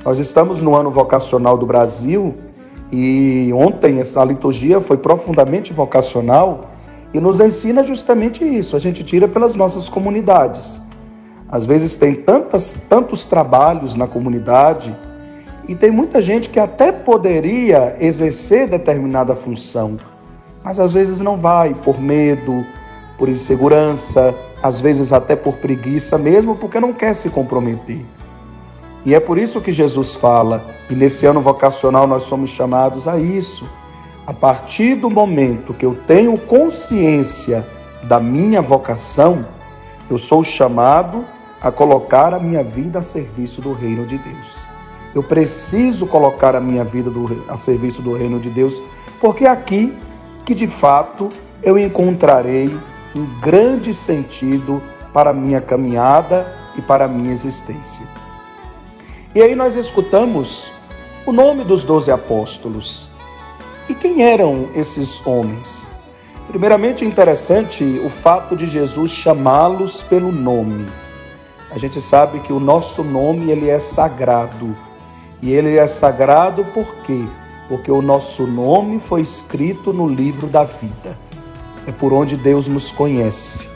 Nós 0.04 0.18
estamos 0.18 0.62
no 0.62 0.74
ano 0.74 0.90
vocacional 0.90 1.56
do 1.56 1.66
Brasil 1.66 2.34
e 2.92 3.50
ontem 3.54 4.00
essa 4.00 4.22
liturgia 4.22 4.78
foi 4.78 4.98
profundamente 4.98 5.72
vocacional 5.72 6.70
e 7.14 7.18
nos 7.18 7.40
ensina 7.40 7.82
justamente 7.82 8.44
isso. 8.44 8.76
A 8.76 8.78
gente 8.78 9.02
tira 9.02 9.26
pelas 9.26 9.54
nossas 9.54 9.88
comunidades. 9.88 10.78
Às 11.48 11.64
vezes 11.64 11.96
tem 11.96 12.14
tantas, 12.14 12.74
tantos 12.90 13.24
trabalhos 13.24 13.94
na 13.94 14.06
comunidade 14.06 14.94
e 15.66 15.74
tem 15.74 15.90
muita 15.90 16.20
gente 16.20 16.50
que 16.50 16.60
até 16.60 16.92
poderia 16.92 17.96
exercer 17.98 18.68
determinada 18.68 19.34
função, 19.34 19.96
mas 20.62 20.78
às 20.78 20.92
vezes 20.92 21.18
não 21.20 21.36
vai 21.36 21.74
por 21.74 22.00
medo, 22.00 22.64
por 23.16 23.28
insegurança, 23.28 24.34
às 24.62 24.80
vezes 24.80 25.12
até 25.12 25.34
por 25.34 25.54
preguiça 25.54 26.18
mesmo, 26.18 26.56
porque 26.56 26.78
não 26.78 26.92
quer 26.92 27.14
se 27.14 27.30
comprometer. 27.30 28.04
E 29.04 29.14
é 29.14 29.20
por 29.20 29.38
isso 29.38 29.60
que 29.60 29.72
Jesus 29.72 30.14
fala, 30.14 30.64
e 30.88 30.94
nesse 30.94 31.26
ano 31.26 31.40
vocacional 31.40 32.06
nós 32.06 32.24
somos 32.24 32.50
chamados 32.50 33.08
a 33.08 33.18
isso 33.18 33.68
a 34.26 34.32
partir 34.32 34.94
do 34.94 35.10
momento 35.10 35.74
que 35.74 35.84
eu 35.84 35.96
tenho 36.06 36.38
consciência 36.38 37.66
da 38.04 38.20
minha 38.20 38.62
vocação, 38.62 39.44
eu 40.08 40.16
sou 40.16 40.44
chamado 40.44 41.24
a 41.60 41.70
colocar 41.70 42.32
a 42.32 42.38
minha 42.38 42.62
vida 42.62 43.00
a 43.00 43.02
serviço 43.02 43.60
do 43.60 43.72
reino 43.72 44.06
de 44.06 44.18
Deus. 44.18 44.66
Eu 45.14 45.22
preciso 45.22 46.06
colocar 46.06 46.54
a 46.54 46.60
minha 46.60 46.84
vida 46.84 47.10
do, 47.10 47.44
a 47.48 47.56
serviço 47.56 48.00
do 48.00 48.14
reino 48.14 48.38
de 48.40 48.48
Deus, 48.48 48.80
porque 49.20 49.44
é 49.44 49.48
aqui 49.48 49.92
que 50.44 50.54
de 50.54 50.66
fato 50.66 51.28
eu 51.62 51.78
encontrarei 51.78 52.74
um 53.14 53.26
grande 53.40 53.92
sentido 53.92 54.80
para 55.12 55.30
a 55.30 55.34
minha 55.34 55.60
caminhada 55.60 56.46
e 56.76 56.82
para 56.82 57.04
a 57.04 57.08
minha 57.08 57.30
existência. 57.30 58.06
E 59.34 59.40
aí 59.40 59.54
nós 59.54 59.76
escutamos 59.76 60.70
o 61.24 61.32
nome 61.32 61.64
dos 61.64 61.84
doze 61.84 62.10
apóstolos. 62.10 63.08
E 63.88 63.94
quem 63.94 64.22
eram 64.22 64.68
esses 64.74 65.26
homens? 65.26 65.88
Primeiramente, 66.48 67.02
interessante 67.02 67.82
o 68.04 68.10
fato 68.10 68.54
de 68.54 68.66
Jesus 68.66 69.10
chamá-los 69.10 70.02
pelo 70.02 70.30
nome. 70.30 70.86
A 71.70 71.78
gente 71.78 71.98
sabe 71.98 72.40
que 72.40 72.52
o 72.52 72.60
nosso 72.60 73.02
nome 73.02 73.50
ele 73.50 73.70
é 73.70 73.78
sagrado. 73.78 74.76
E 75.40 75.54
ele 75.54 75.78
é 75.78 75.86
sagrado 75.86 76.62
por 76.66 76.94
quê? 76.96 77.24
Porque 77.70 77.90
o 77.90 78.02
nosso 78.02 78.46
nome 78.46 79.00
foi 79.00 79.22
escrito 79.22 79.94
no 79.94 80.06
livro 80.06 80.46
da 80.46 80.64
vida. 80.64 81.18
É 81.86 81.92
por 81.92 82.12
onde 82.12 82.36
Deus 82.36 82.68
nos 82.68 82.92
conhece. 82.92 83.66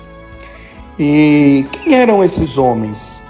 E 0.98 1.64
quem 1.72 1.94
eram 1.94 2.22
esses 2.22 2.58
homens? 2.58 3.22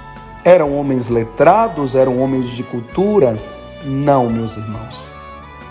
Eram 0.46 0.78
homens 0.78 1.08
letrados? 1.08 1.96
Eram 1.96 2.20
homens 2.20 2.46
de 2.46 2.62
cultura? 2.62 3.36
Não, 3.84 4.30
meus 4.30 4.56
irmãos. 4.56 5.12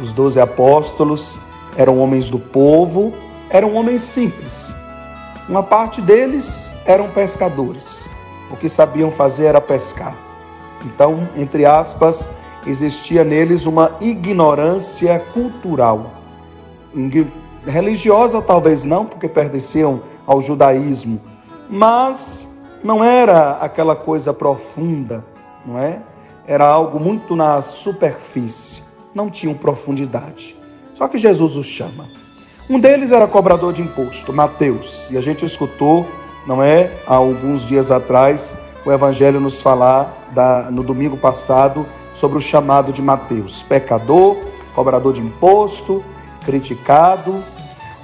Os 0.01 0.11
doze 0.11 0.37
apóstolos 0.37 1.39
eram 1.77 1.97
homens 1.97 2.29
do 2.29 2.37
povo, 2.37 3.13
eram 3.49 3.73
homens 3.73 4.01
simples. 4.01 4.75
Uma 5.47 5.63
parte 5.63 6.01
deles 6.01 6.75
eram 6.85 7.07
pescadores. 7.07 8.09
O 8.51 8.57
que 8.57 8.67
sabiam 8.67 9.09
fazer 9.09 9.45
era 9.45 9.61
pescar. 9.61 10.13
Então, 10.83 11.25
entre 11.37 11.65
aspas, 11.65 12.29
existia 12.67 13.23
neles 13.23 13.65
uma 13.65 13.95
ignorância 14.01 15.19
cultural. 15.33 16.11
Religiosa 17.65 18.41
talvez 18.41 18.83
não, 18.83 19.05
porque 19.05 19.29
pertenciam 19.29 20.01
ao 20.27 20.41
judaísmo, 20.41 21.21
mas 21.69 22.49
não 22.85 23.03
era 23.03 23.53
aquela 23.53 23.95
coisa 23.95 24.33
profunda, 24.33 25.25
não 25.65 25.79
é? 25.79 26.01
Era 26.47 26.65
algo 26.65 26.99
muito 26.99 27.35
na 27.35 27.61
superfície 27.61 28.85
não 29.15 29.29
tinham 29.29 29.55
profundidade. 29.55 30.55
Só 30.93 31.07
que 31.07 31.17
Jesus 31.17 31.55
os 31.55 31.65
chama. 31.65 32.05
Um 32.69 32.79
deles 32.79 33.11
era 33.11 33.25
cobrador 33.25 33.71
de 33.71 33.81
imposto, 33.81 34.33
Mateus, 34.33 35.09
e 35.09 35.17
a 35.17 35.21
gente 35.21 35.45
escutou, 35.45 36.05
não 36.45 36.61
é, 36.61 36.91
há 37.07 37.15
alguns 37.15 37.65
dias 37.65 37.91
atrás, 37.91 38.57
o 38.85 38.91
Evangelho 38.91 39.39
nos 39.39 39.61
falar 39.61 40.29
da, 40.31 40.69
no 40.69 40.83
domingo 40.83 41.15
passado 41.15 41.85
sobre 42.13 42.37
o 42.37 42.41
chamado 42.41 42.91
de 42.91 43.01
Mateus, 43.01 43.63
pecador, 43.63 44.37
cobrador 44.75 45.13
de 45.13 45.21
imposto, 45.21 46.03
criticado. 46.43 47.43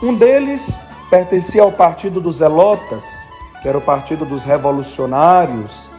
Um 0.02 0.14
deles 0.16 0.80
pertencia 1.10 1.62
ao 1.62 1.72
partido 1.72 2.22
dos 2.22 2.38
Zelotas, 2.38 3.28
que 3.62 3.68
era 3.68 3.78
o 3.78 3.82
partido 3.82 4.26
dos 4.26 4.44
revolucionários, 4.44 5.90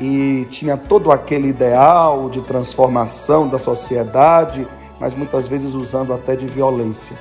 e 0.00 0.46
tinha 0.50 0.76
todo 0.76 1.10
aquele 1.10 1.48
ideal 1.48 2.28
de 2.28 2.40
transformação 2.42 3.48
da 3.48 3.58
sociedade, 3.58 4.66
mas 5.00 5.14
muitas 5.14 5.48
vezes 5.48 5.74
usando 5.74 6.12
até 6.12 6.36
de 6.36 6.46
violência. 6.46 7.16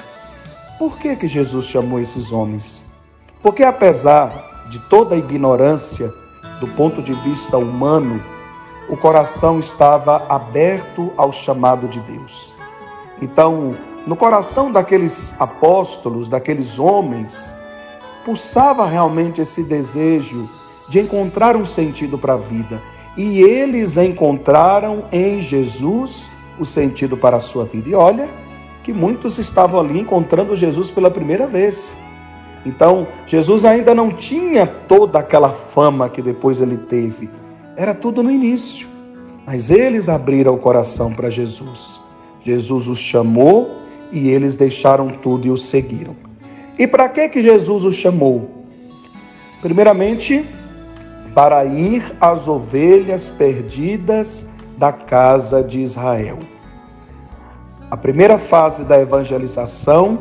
Por 0.78 0.98
que, 0.98 1.16
que 1.16 1.28
Jesus 1.28 1.66
chamou 1.66 2.00
esses 2.00 2.32
homens? 2.32 2.86
Porque 3.42 3.64
apesar 3.64 4.68
de 4.70 4.80
toda 4.90 5.16
a 5.16 5.18
ignorância 5.18 6.14
do 6.60 6.68
ponto 6.68 7.02
de 7.02 7.14
vista 7.14 7.58
humano, 7.58 8.24
o 8.90 8.96
coração 8.96 9.60
estava 9.60 10.26
aberto 10.30 11.12
ao 11.18 11.32
chamado 11.32 11.88
de 11.88 12.00
Deus. 12.02 12.56
Então, 13.22 13.76
no 14.06 14.16
coração 14.16 14.72
daqueles 14.72 15.36
apóstolos, 15.40 16.28
daqueles 16.28 16.80
homens, 16.80 17.54
pulsava 18.28 18.86
realmente 18.86 19.40
esse 19.40 19.64
desejo 19.64 20.50
de 20.90 21.00
encontrar 21.00 21.56
um 21.56 21.64
sentido 21.64 22.18
para 22.18 22.34
a 22.34 22.38
vida. 22.38 22.82
E 23.16 23.42
eles 23.42 23.96
encontraram 23.96 25.06
em 25.14 25.40
Jesus 25.40 26.30
o 26.60 26.66
sentido 26.66 27.16
para 27.16 27.38
a 27.38 27.40
sua 27.40 27.64
vida. 27.64 27.88
E 27.88 27.96
olha 27.96 28.28
que 28.84 28.92
muitos 28.92 29.38
estavam 29.38 29.80
ali 29.80 29.98
encontrando 29.98 30.58
Jesus 30.58 30.92
pela 30.92 31.10
primeira 31.10 31.48
vez. 31.48 31.96
Então, 32.66 33.08
Jesus 33.26 33.64
ainda 33.64 33.96
não 33.96 34.12
tinha 34.12 34.68
toda 34.68 35.20
aquela 35.20 35.50
fama 35.50 36.10
que 36.10 36.22
depois 36.22 36.60
ele 36.60 36.76
teve. 36.76 37.30
Era 37.78 37.94
tudo 37.94 38.22
no 38.22 38.30
início. 38.30 38.90
Mas 39.46 39.72
eles 39.72 40.10
abriram 40.10 40.54
o 40.54 40.58
coração 40.58 41.14
para 41.14 41.30
Jesus. 41.30 42.02
Jesus 42.44 42.88
os 42.90 43.00
chamou 43.00 43.78
e 44.12 44.28
eles 44.28 44.58
deixaram 44.58 45.12
tudo 45.12 45.48
e 45.48 45.50
o 45.50 45.56
seguiram. 45.56 46.27
E 46.78 46.86
para 46.86 47.10
que 47.10 47.28
que 47.30 47.42
Jesus 47.42 47.84
os 47.84 47.96
chamou? 47.96 48.66
Primeiramente, 49.62 50.46
para 51.34 51.66
ir 51.66 52.16
às 52.22 52.48
ovelhas 52.48 53.30
perdidas 53.30 54.46
da 54.78 54.92
casa 54.92 55.64
de 55.64 55.82
Israel. 55.82 56.40
A 57.90 57.98
primeira 57.98 58.38
fase 58.38 58.84
da 58.84 59.00
evangelização 59.00 60.20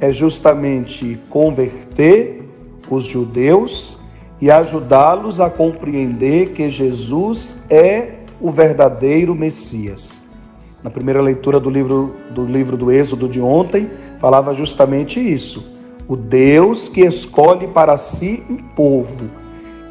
é 0.00 0.12
justamente 0.12 1.18
converter 1.28 2.48
os 2.88 3.04
judeus 3.04 3.98
e 4.40 4.50
ajudá-los 4.50 5.40
a 5.40 5.48
compreender 5.48 6.50
que 6.50 6.68
Jesus 6.68 7.56
é 7.70 8.16
o 8.40 8.50
verdadeiro 8.50 9.34
Messias. 9.34 10.22
Na 10.82 10.90
primeira 10.90 11.22
leitura 11.22 11.60
do 11.60 11.70
livro 11.70 12.14
do 12.30 12.44
livro 12.44 12.76
do 12.76 12.90
Êxodo 12.90 13.28
de 13.28 13.40
ontem, 13.40 13.88
falava 14.18 14.54
justamente 14.54 15.20
isso. 15.20 15.71
O 16.08 16.16
Deus 16.16 16.88
que 16.88 17.02
escolhe 17.02 17.66
para 17.68 17.96
si 17.96 18.44
um 18.50 18.56
povo 18.74 19.42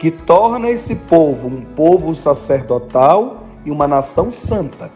que 0.02 0.10
torna 0.10 0.68
esse 0.68 0.96
povo 0.96 1.48
um 1.48 1.62
povo 1.62 2.16
sacerdotal 2.16 3.44
e 3.64 3.70
uma 3.70 3.88
nação 3.88 4.34
santa. 4.34 4.92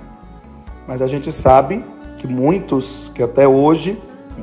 Mas 0.87 0.99
a 0.99 1.05
gente 1.05 1.31
sabe 1.31 1.85
que 2.17 2.25
muitos, 2.25 3.11
que 3.13 3.21
até 3.21 3.47
hoje, 3.47 4.01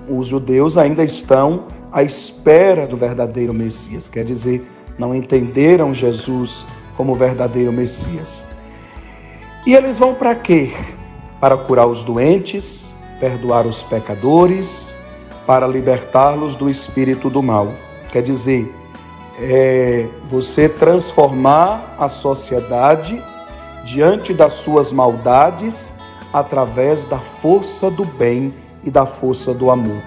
os 0.08 0.28
judeus 0.28 0.78
ainda 0.78 1.02
estão 1.02 1.64
à 1.90 2.04
espera 2.04 2.86
do 2.86 2.96
verdadeiro 2.96 3.52
Messias, 3.52 4.08
quer 4.08 4.24
dizer, 4.24 4.64
não 4.96 5.12
entenderam 5.12 5.92
Jesus 5.92 6.64
como 6.96 7.12
verdadeiro 7.16 7.72
Messias. 7.72 8.46
E 9.66 9.74
eles 9.74 9.98
vão 9.98 10.14
para 10.14 10.34
quê? 10.36 10.72
Para 11.40 11.56
curar 11.56 11.88
os 11.88 12.04
doentes, 12.04 12.94
perdoar 13.18 13.66
os 13.66 13.82
pecadores, 13.82 14.94
para 15.46 15.66
libertá-los 15.66 16.54
do 16.54 16.70
espírito 16.70 17.28
do 17.28 17.42
mal. 17.42 17.72
Quer 18.10 18.22
dizer, 18.22 18.74
é 19.38 20.08
você 20.28 20.68
transformar 20.68 21.96
a 21.98 22.08
sociedade 22.08 23.22
diante 23.84 24.32
das 24.32 24.52
suas 24.54 24.92
maldades 24.92 25.92
através 26.32 27.04
da 27.04 27.18
força 27.18 27.90
do 27.90 28.04
bem 28.04 28.54
e 28.84 28.90
da 28.90 29.06
força 29.06 29.52
do 29.52 29.70
amor. 29.70 30.00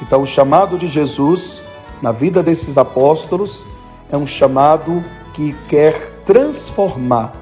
Então, 0.00 0.22
o 0.22 0.26
chamado 0.26 0.76
de 0.78 0.88
Jesus 0.88 1.62
na 2.00 2.10
vida 2.10 2.42
desses 2.42 2.76
apóstolos 2.76 3.66
é 4.10 4.16
um 4.16 4.26
chamado 4.26 5.02
que 5.34 5.54
quer 5.68 6.12
transformar, 6.24 7.32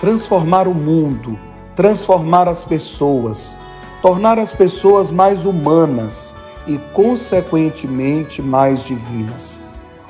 transformar 0.00 0.68
o 0.68 0.74
mundo, 0.74 1.38
transformar 1.74 2.48
as 2.48 2.64
pessoas, 2.64 3.56
tornar 4.00 4.38
as 4.38 4.52
pessoas 4.52 5.10
mais 5.10 5.44
humanas 5.44 6.36
e, 6.68 6.78
consequentemente, 6.92 8.42
mais 8.42 8.84
divinas. 8.84 9.60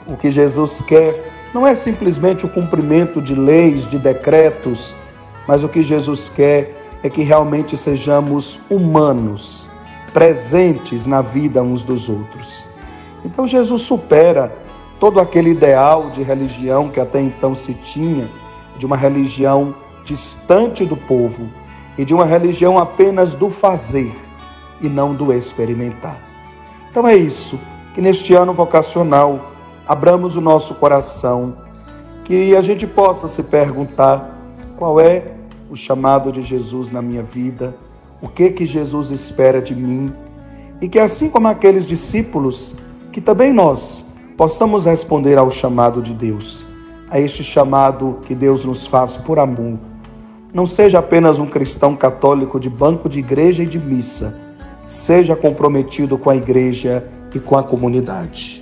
O 0.07 0.17
que 0.17 0.31
Jesus 0.31 0.81
quer 0.81 1.31
não 1.55 1.67
é 1.67 1.75
simplesmente 1.75 2.45
o 2.45 2.49
cumprimento 2.49 3.23
de 3.23 3.35
leis, 3.35 3.89
de 3.89 3.99
decretos, 3.99 4.95
mas 5.47 5.65
o 5.65 5.69
que 5.69 5.83
Jesus 5.83 6.29
quer 6.29 6.75
é 7.03 7.09
que 7.09 7.23
realmente 7.23 7.77
sejamos 7.77 8.59
humanos, 8.69 9.71
presentes 10.13 11.07
na 11.07 11.23
vida 11.23 11.63
uns 11.63 11.83
dos 11.83 12.09
outros. 12.09 12.67
Então 13.25 13.47
Jesus 13.47 13.83
supera 13.83 14.53
todo 14.99 15.21
aquele 15.21 15.51
ideal 15.51 16.11
de 16.11 16.23
religião 16.23 16.89
que 16.89 17.01
até 17.01 17.21
então 17.21 17.55
se 17.55 17.73
tinha, 17.73 18.29
de 18.77 18.85
uma 18.85 18.97
religião 18.97 19.75
distante 20.05 20.85
do 20.85 20.97
povo 20.97 21.49
e 21.97 22.05
de 22.05 22.15
uma 22.15 22.25
religião 22.25 22.79
apenas 22.79 23.35
do 23.35 23.51
fazer 23.51 24.13
e 24.81 24.89
não 24.89 25.15
do 25.15 25.33
experimentar. 25.33 26.28
Então 26.99 27.09
é 27.09 27.15
isso, 27.15 27.57
que 27.95 28.01
neste 28.01 28.35
ano 28.35 28.53
vocacional 28.53 29.53
abramos 29.87 30.35
o 30.35 30.41
nosso 30.41 30.75
coração, 30.75 31.55
que 32.25 32.57
a 32.57 32.61
gente 32.61 32.89
possa 32.89 33.29
se 33.29 33.45
perguntar 33.45 34.37
qual 34.77 34.99
é 34.99 35.35
o 35.71 35.77
chamado 35.77 36.33
de 36.33 36.43
Jesus 36.43 36.91
na 36.91 37.01
minha 37.01 37.23
vida, 37.23 37.73
o 38.21 38.27
que 38.27 38.51
que 38.51 38.67
Jesus 38.67 39.13
espera 39.13 39.63
de 39.63 39.77
mim, 39.77 40.13
e 40.81 40.89
que 40.89 40.99
assim 40.99 41.31
como 41.31 41.47
aqueles 41.47 41.87
discípulos, 41.87 42.75
que 43.13 43.21
também 43.21 43.53
nós 43.53 44.05
possamos 44.37 44.85
responder 44.85 45.39
ao 45.39 45.53
chamado 45.53 46.03
de 46.03 46.13
Deus, 46.13 46.67
a 47.09 47.21
este 47.21 47.45
chamado 47.45 48.19
que 48.23 48.35
Deus 48.35 48.65
nos 48.65 48.89
faz 48.89 49.17
por 49.17 49.39
amor. 49.39 49.79
Não 50.53 50.67
seja 50.67 50.99
apenas 50.99 51.39
um 51.39 51.47
cristão 51.47 51.95
católico 51.95 52.59
de 52.59 52.69
banco 52.69 53.09
de 53.09 53.21
igreja 53.21 53.63
e 53.63 53.67
de 53.67 53.79
missa, 53.79 54.48
seja 54.89 55.37
comprometido 55.37 56.19
com 56.19 56.31
a 56.31 56.37
igreja 56.37 57.05
e 57.33 57.39
com 57.39 57.57
a 57.57 57.63
comunidade 57.63 58.61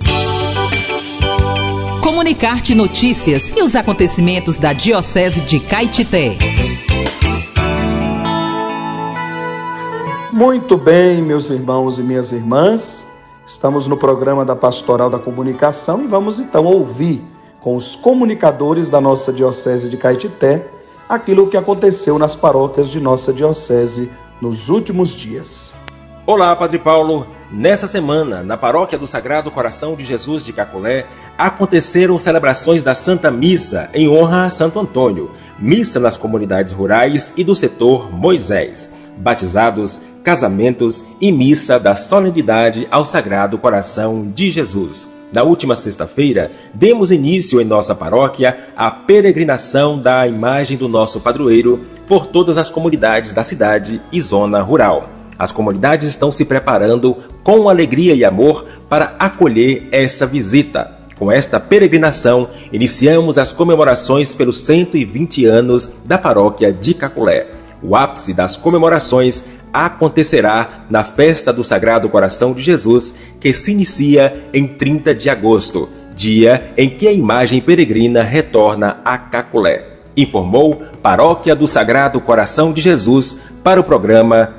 comunicar-te 2.27 2.73
notícias 2.73 3.53
e 3.55 3.61
os 3.61 3.75
acontecimentos 3.75 4.57
da 4.57 4.73
Diocese 4.73 5.39
de 5.41 5.59
Caetité. 5.59 6.37
Muito 10.33 10.77
bem, 10.77 11.21
meus 11.21 11.49
irmãos 11.49 11.99
e 11.99 12.01
minhas 12.01 12.31
irmãs, 12.31 13.05
estamos 13.45 13.87
no 13.87 13.95
programa 13.95 14.43
da 14.43 14.55
Pastoral 14.55 15.09
da 15.09 15.19
Comunicação 15.19 16.03
e 16.03 16.07
vamos 16.07 16.39
então 16.39 16.65
ouvir 16.65 17.23
com 17.61 17.75
os 17.75 17.95
comunicadores 17.95 18.89
da 18.89 18.99
nossa 18.99 19.31
Diocese 19.31 19.87
de 19.87 19.95
Caetité 19.95 20.67
aquilo 21.07 21.47
que 21.47 21.55
aconteceu 21.55 22.17
nas 22.17 22.35
paróquias 22.35 22.89
de 22.89 22.99
nossa 22.99 23.31
Diocese 23.31 24.09
nos 24.41 24.69
últimos 24.69 25.09
dias. 25.09 25.75
Olá, 26.29 26.53
Padre 26.57 26.77
Paulo. 26.77 27.25
Nessa 27.49 27.87
semana, 27.87 28.43
na 28.43 28.57
paróquia 28.57 28.97
do 28.97 29.07
Sagrado 29.07 29.49
Coração 29.49 29.95
de 29.95 30.03
Jesus 30.03 30.43
de 30.43 30.51
Cacolé, 30.51 31.05
aconteceram 31.37 32.19
celebrações 32.19 32.83
da 32.83 32.93
Santa 32.93 33.31
Missa 33.31 33.89
em 33.93 34.09
honra 34.09 34.43
a 34.43 34.49
Santo 34.49 34.77
Antônio, 34.77 35.31
missa 35.57 36.01
nas 36.01 36.17
comunidades 36.17 36.73
rurais 36.73 37.33
e 37.37 37.45
do 37.45 37.55
setor 37.55 38.11
Moisés, 38.11 38.93
batizados, 39.15 40.01
casamentos 40.21 41.01
e 41.21 41.31
missa 41.31 41.79
da 41.79 41.95
solenidade 41.95 42.89
ao 42.91 43.05
Sagrado 43.05 43.57
Coração 43.57 44.29
de 44.29 44.49
Jesus. 44.49 45.07
Na 45.31 45.43
última 45.43 45.77
sexta-feira, 45.77 46.51
demos 46.73 47.09
início 47.09 47.61
em 47.61 47.65
nossa 47.65 47.95
paróquia 47.95 48.67
à 48.75 48.91
peregrinação 48.91 49.97
da 49.97 50.27
imagem 50.27 50.75
do 50.75 50.89
nosso 50.89 51.21
padroeiro 51.21 51.85
por 52.05 52.27
todas 52.27 52.57
as 52.57 52.69
comunidades 52.69 53.33
da 53.33 53.45
cidade 53.45 54.01
e 54.11 54.19
zona 54.19 54.61
rural. 54.61 55.16
As 55.37 55.51
comunidades 55.51 56.07
estão 56.07 56.31
se 56.31 56.45
preparando 56.45 57.17
com 57.43 57.69
alegria 57.69 58.13
e 58.13 58.25
amor 58.25 58.65
para 58.89 59.15
acolher 59.19 59.87
essa 59.91 60.25
visita. 60.25 60.97
Com 61.17 61.31
esta 61.31 61.59
peregrinação, 61.59 62.49
iniciamos 62.71 63.37
as 63.37 63.51
comemorações 63.51 64.35
pelos 64.35 64.63
120 64.63 65.45
anos 65.45 65.89
da 66.05 66.17
paróquia 66.17 66.71
de 66.71 66.93
Caculé. 66.93 67.47
O 67.81 67.95
ápice 67.95 68.33
das 68.33 68.55
comemorações 68.55 69.43
acontecerá 69.71 70.85
na 70.89 71.03
festa 71.03 71.53
do 71.53 71.63
Sagrado 71.63 72.09
Coração 72.09 72.53
de 72.53 72.61
Jesus, 72.61 73.13
que 73.39 73.53
se 73.53 73.71
inicia 73.71 74.49
em 74.53 74.67
30 74.67 75.13
de 75.13 75.29
agosto, 75.29 75.89
dia 76.15 76.71
em 76.75 76.89
que 76.89 77.07
a 77.07 77.11
imagem 77.11 77.61
peregrina 77.61 78.23
retorna 78.23 78.97
a 79.05 79.17
Caculé. 79.17 79.85
Informou 80.15 80.81
Paróquia 81.01 81.55
do 81.55 81.67
Sagrado 81.67 82.19
Coração 82.19 82.73
de 82.73 82.81
Jesus 82.81 83.39
para 83.63 83.79
o 83.79 83.83
programa 83.83 84.56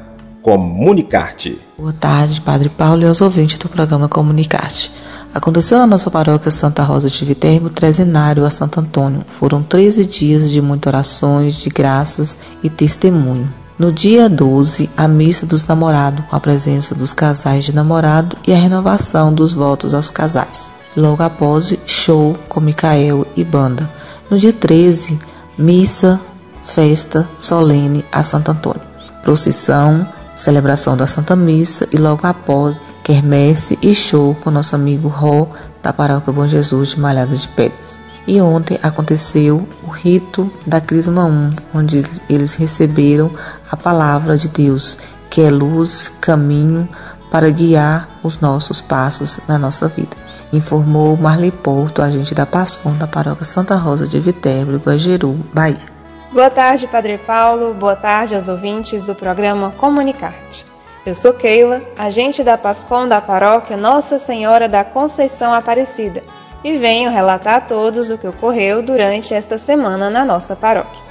Comunicarte. 0.49 1.61
Boa 1.77 1.93
tarde, 1.93 2.41
Padre 2.41 2.71
Paulo 2.71 3.03
e 3.03 3.05
aos 3.05 3.21
ouvintes 3.21 3.59
do 3.59 3.69
programa 3.69 4.09
Comunicarte. 4.09 4.91
Aconteceu 5.35 5.77
na 5.77 5.87
nossa 5.87 6.11
paróquia 6.11 6.51
Santa 6.51 6.83
Rosa 6.83 7.11
de 7.11 7.23
Viterbo 7.23 7.69
trezenário 7.69 8.47
a 8.47 8.51
Santo 8.51 8.81
Antônio. 8.81 9.21
Foram 9.29 9.63
13 9.63 10.07
dias 10.07 10.51
de 10.51 10.63
muitas 10.63 10.91
orações, 10.91 11.53
de 11.53 11.69
graças 11.69 12.39
e 12.63 12.71
testemunho. 12.71 13.53
No 13.79 13.93
dia 13.93 14.27
12, 14.27 14.89
a 14.97 15.07
missa 15.07 15.45
dos 15.45 15.67
namorados, 15.67 16.25
com 16.25 16.35
a 16.35 16.41
presença 16.41 16.95
dos 16.95 17.13
casais 17.13 17.67
de 17.67 17.75
namorado 17.75 18.35
e 18.47 18.55
a 18.55 18.59
renovação 18.59 19.31
dos 19.35 19.53
votos 19.53 19.93
aos 19.93 20.09
casais. 20.09 20.71
Logo 20.97 21.23
após, 21.23 21.77
show 21.85 22.35
com 22.49 22.59
Micael 22.59 23.27
e 23.37 23.45
banda. 23.45 23.87
No 24.31 24.39
dia 24.39 24.55
13, 24.55 25.19
missa, 25.59 26.19
festa 26.65 27.29
solene 27.39 28.03
a 28.11 28.23
Santo 28.23 28.51
Antônio. 28.51 28.89
Procissão, 29.23 30.07
celebração 30.39 30.97
da 30.97 31.07
Santa 31.07 31.35
Missa 31.35 31.89
e 31.93 31.97
logo 31.97 32.25
após, 32.25 32.81
quermesse 33.03 33.77
e 33.83 33.93
show 33.93 34.37
com 34.37 34.53
nosso 34.53 34.77
amigo 34.77 35.09
Ró 35.09 35.49
da 35.83 35.93
Paróquia 35.93 36.33
Bom 36.33 36.47
Jesus 36.47 36.91
de 36.91 37.01
Malhada 37.01 37.35
de 37.35 37.49
Pedras. 37.49 37.99
E 38.25 38.41
ontem 38.41 38.79
aconteceu 38.83 39.67
o 39.83 39.91
rito 39.91 40.51
da 40.65 40.81
Crisma 40.81 41.25
1, 41.25 41.51
onde 41.75 42.05
eles 42.31 42.55
receberam 42.55 43.31
a 43.69 43.77
palavra 43.77 44.37
de 44.37 44.49
Deus, 44.49 44.99
que 45.29 45.41
é 45.41 45.51
luz, 45.51 46.09
caminho 46.21 46.89
para 47.33 47.51
guiar 47.51 48.09
os 48.23 48.39
nossos 48.39 48.81
passos 48.81 49.41
na 49.49 49.59
nossa 49.59 49.89
vida. 49.89 50.17
Informou 50.53 51.17
Marley 51.17 51.51
Porto, 51.51 52.01
agente 52.01 52.35
da 52.35 52.47
Passão 52.47 52.97
da 52.97 53.09
Paróquia 53.09 53.45
Santa 53.45 53.75
Rosa 53.75 54.07
de 54.07 54.21
Viterbo, 54.21 54.77
Guajeru, 54.77 55.37
Bahia. 55.53 55.98
Boa 56.31 56.51
tarde, 56.51 56.87
Padre 56.87 57.17
Paulo. 57.17 57.73
Boa 57.73 57.97
tarde 57.97 58.35
aos 58.35 58.49
ouvintes 58.49 59.07
do 59.07 59.15
programa 59.15 59.73
Comunicarte. 59.79 60.67
Eu 61.07 61.15
sou 61.15 61.33
Keila, 61.33 61.81
agente 61.97 62.45
da 62.45 62.59
PASCOM 62.59 63.09
da 63.09 63.19
paróquia 63.19 63.79
Nossa 63.79 64.19
Senhora 64.19 64.69
da 64.69 64.85
Conceição 64.85 65.55
Aparecida, 65.55 66.23
e 66.63 66.77
venho 66.77 67.11
relatar 67.11 67.55
a 67.55 67.61
todos 67.63 68.11
o 68.11 68.19
que 68.19 68.29
ocorreu 68.29 68.83
durante 68.83 69.33
esta 69.33 69.57
semana 69.57 70.11
na 70.11 70.23
nossa 70.23 70.55
paróquia. 70.55 71.03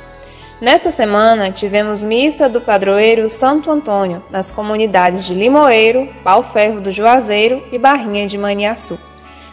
Nesta 0.62 0.92
semana, 0.92 1.52
tivemos 1.52 2.04
missa 2.04 2.48
do 2.48 2.62
padroeiro 2.62 3.28
Santo 3.28 3.72
Antônio 3.72 4.24
nas 4.30 4.52
comunidades 4.52 5.26
de 5.26 5.34
Limoeiro, 5.34 6.08
Pau 6.24 6.44
Ferro 6.44 6.80
do 6.80 6.92
Juazeiro 6.92 7.64
e 7.72 7.80
Barrinha 7.80 8.28
de 8.28 8.38
Maniaçu. 8.38 9.00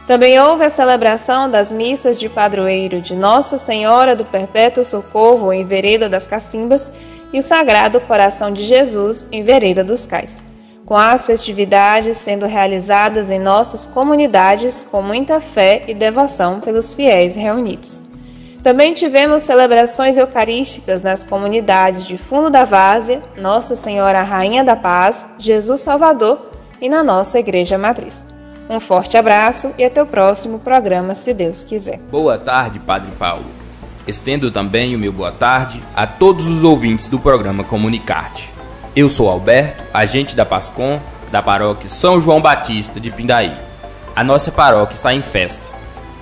Também 0.07 0.39
houve 0.39 0.65
a 0.65 0.71
celebração 0.71 1.51
das 1.51 1.73
missas 1.73 2.21
de 2.21 2.29
padroeiro 2.29 3.01
de 3.01 3.17
Nossa 3.17 3.57
Senhora 3.57 4.15
do 4.15 4.25
Perpétuo 4.25 4.85
Socorro 4.85 5.51
em 5.51 5.65
Vereda 5.65 6.11
das 6.11 6.27
Cacimbas 6.27 6.93
e 7.33 7.39
o 7.39 7.43
Sagrado 7.43 8.01
Coração 8.03 8.53
de 8.53 8.63
Jesus 8.63 9.27
em 9.33 9.43
Vereda 9.43 9.83
dos 9.83 10.05
Cais, 10.05 10.43
com 10.85 10.95
as 10.95 11.25
festividades 11.25 12.19
sendo 12.19 12.45
realizadas 12.45 13.31
em 13.31 13.39
nossas 13.39 13.87
comunidades 13.87 14.83
com 14.83 15.01
muita 15.01 15.41
fé 15.41 15.83
e 15.89 15.95
devoção 15.95 16.61
pelos 16.61 16.93
fiéis 16.93 17.35
reunidos. 17.35 18.03
Também 18.63 18.93
tivemos 18.93 19.43
celebrações 19.43 20.19
eucarísticas 20.19 21.03
nas 21.03 21.25
comunidades 21.25 22.07
de 22.07 22.19
Fundo 22.19 22.51
da 22.51 22.65
Várzea, 22.65 23.23
Nossa 23.39 23.75
Senhora 23.75 24.23
Rainha 24.23 24.63
da 24.63 24.77
Paz, 24.77 25.27
Jesus 25.39 25.81
Salvador 25.81 26.47
e 26.81 26.91
na 26.91 27.03
nossa 27.03 27.39
Igreja 27.39 27.79
Matriz. 27.79 28.34
Um 28.69 28.81
forte 28.81 29.17
abraço 29.17 29.75
e 29.79 29.85
até 29.85 30.03
o 30.03 30.07
próximo 30.07 30.59
programa, 30.59 31.15
se 31.15 31.35
Deus 31.35 31.63
quiser. 31.63 31.99
Boa 32.11 32.39
tarde, 32.39 32.79
Padre 32.79 33.11
Paulo. 33.19 33.45
Estendo 34.07 34.51
também 34.51 34.95
o 34.95 34.99
meu 34.99 35.13
boa 35.13 35.33
tarde 35.33 35.83
a 35.95 36.07
todos 36.07 36.47
os 36.47 36.65
ouvintes 36.65 37.09
do 37.09 37.19
programa 37.19 37.63
Comunicarte. 37.63 38.51
Eu 38.97 39.09
sou 39.09 39.29
Alberto, 39.29 39.83
agente 39.93 40.35
da 40.37 40.47
Pascom, 40.47 41.01
da 41.31 41.43
paróquia 41.43 41.91
São 41.91 42.21
João 42.21 42.41
Batista 42.41 43.01
de 43.01 43.11
Pindaí. 43.11 43.53
A 44.17 44.23
nossa 44.23 44.53
paróquia 44.53 44.95
está 44.95 45.13
em 45.13 45.23
festa. 45.23 45.63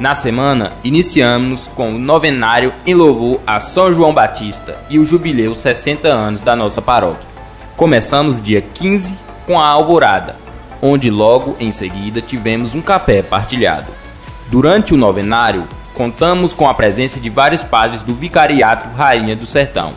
Na 0.01 0.15
semana, 0.15 0.73
iniciamos 0.83 1.69
com 1.69 1.95
o 1.95 1.99
novenário 1.99 2.73
em 2.85 2.95
louvor 2.95 3.41
a 3.47 3.61
São 3.61 3.93
João 3.93 4.13
Batista 4.13 4.79
e 4.89 4.99
o 4.99 5.05
jubileu 5.05 5.55
60 5.55 6.09
anos 6.09 6.43
da 6.43 6.57
nossa 6.57 6.83
paróquia. 6.83 7.29
Começamos 7.77 8.43
dia 8.43 8.63
15 8.63 9.19
com 9.47 9.61
a 9.61 9.67
alvorada, 9.67 10.37
onde 10.83 11.09
logo 11.09 11.57
em 11.61 11.71
seguida 11.71 12.21
tivemos 12.21 12.75
um 12.75 12.83
café 12.83 13.23
partilhado. 13.23 13.93
Durante 14.51 14.93
o 14.93 14.97
novenário, 14.97 15.63
contamos 15.95 16.53
com 16.53 16.69
a 16.69 16.75
presença 16.75 17.21
de 17.21 17.31
vários 17.31 17.63
padres 17.63 18.03
do 18.03 18.15
Vicariato 18.15 18.89
Rainha 18.97 19.37
do 19.37 19.47
Sertão, 19.47 19.95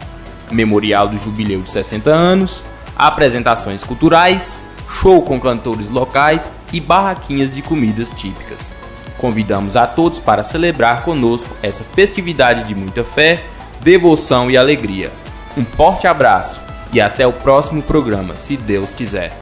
memorial 0.52 1.08
do 1.08 1.18
jubileu 1.18 1.62
de 1.62 1.72
60 1.72 2.12
anos, 2.12 2.64
apresentações 2.96 3.84
culturais, 3.84 4.64
show 5.02 5.24
com 5.24 5.40
cantores 5.40 5.90
locais 5.90 6.52
e 6.72 6.80
barraquinhas 6.80 7.56
de 7.56 7.64
comidas 7.64 8.12
típicas. 8.12 8.76
Convidamos 9.18 9.76
a 9.76 9.88
todos 9.88 10.20
para 10.20 10.44
celebrar 10.44 11.04
conosco 11.04 11.50
essa 11.64 11.84
festividade 11.84 12.64
de 12.66 12.76
muita 12.76 13.04
fé, 13.04 13.44
devoção 13.82 14.52
e 14.52 14.58
alegria. 14.58 15.12
Um 15.58 15.64
forte 15.64 16.06
abraço 16.06 16.62
e 16.94 17.02
até 17.02 17.26
o 17.26 17.34
próximo 17.34 17.82
programa, 17.82 18.36
se 18.36 18.56
Deus 18.56 18.94
quiser. 18.94 19.38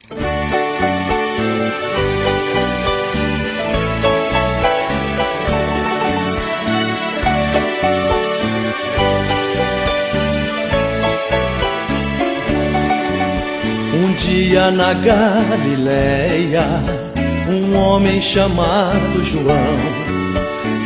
Dia 14.34 14.68
na 14.72 14.92
Galileia, 14.94 16.64
um 17.48 17.78
homem 17.78 18.20
chamado 18.20 19.22
João 19.22 19.78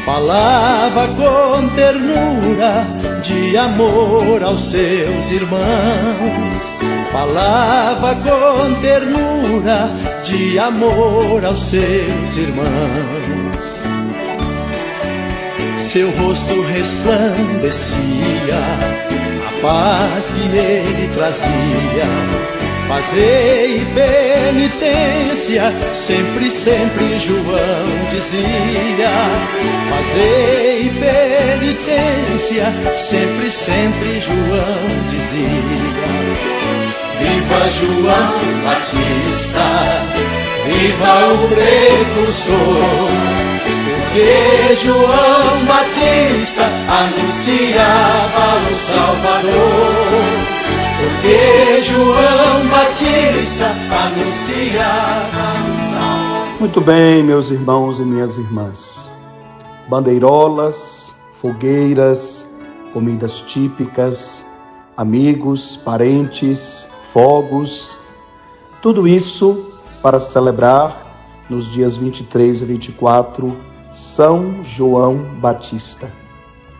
falava 0.05 1.09
com 1.09 1.69
ternura 1.75 2.87
de 3.23 3.57
amor 3.57 4.43
aos 4.43 4.61
seus 4.61 5.31
irmãos. 5.31 6.79
Falava 7.11 8.15
com 8.17 8.75
ternura 8.83 9.91
de 10.23 10.59
amor 10.59 11.43
aos 11.45 11.61
seus 11.61 12.37
irmãos. 12.37 13.79
Seu 15.79 16.11
rosto 16.19 16.61
resplandecia, 16.73 18.59
a 19.47 19.63
paz 19.63 20.31
que 20.31 20.57
ele 20.57 21.09
trazia 21.15 22.59
Fazei 22.89 23.87
penitência, 23.95 25.75
sempre, 25.93 26.51
sempre 26.51 27.21
João 27.21 27.85
dizia. 28.11 29.13
Fazei 29.91 30.91
penitência, 30.99 32.65
sempre, 32.97 33.51
sempre 33.51 34.19
João 34.21 34.89
dizia. 35.07 35.49
Viva 37.19 37.69
João 37.69 38.33
Batista, 38.65 39.67
viva 40.65 41.35
o 41.35 41.49
precursor. 41.49 42.57
Porque 44.01 44.75
João 44.83 45.65
Batista 45.67 46.65
anunciava 46.89 48.47
o 48.67 48.75
Salvador. 48.75 50.58
Porque 50.99 51.81
João 51.83 52.67
Batista 52.69 53.67
anunciava. 53.89 55.49
Muito 56.59 56.81
bem, 56.81 57.23
meus 57.23 57.51
irmãos 57.51 58.01
e 58.01 58.03
minhas 58.05 58.37
irmãs. 58.37 59.09
Bandeirolas, 59.89 61.15
fogueiras, 61.35 62.53
comidas 62.93 63.43
típicas, 63.43 64.45
amigos, 64.97 65.77
parentes, 65.77 66.89
fogos, 67.13 67.97
tudo 68.83 69.07
isso 69.07 69.67
para 70.03 70.19
celebrar 70.19 71.07
nos 71.49 71.71
dias 71.71 71.97
23 71.97 72.63
e 72.63 72.65
24 72.65 73.57
São 73.93 74.65
João 74.65 75.19
Batista. 75.41 76.13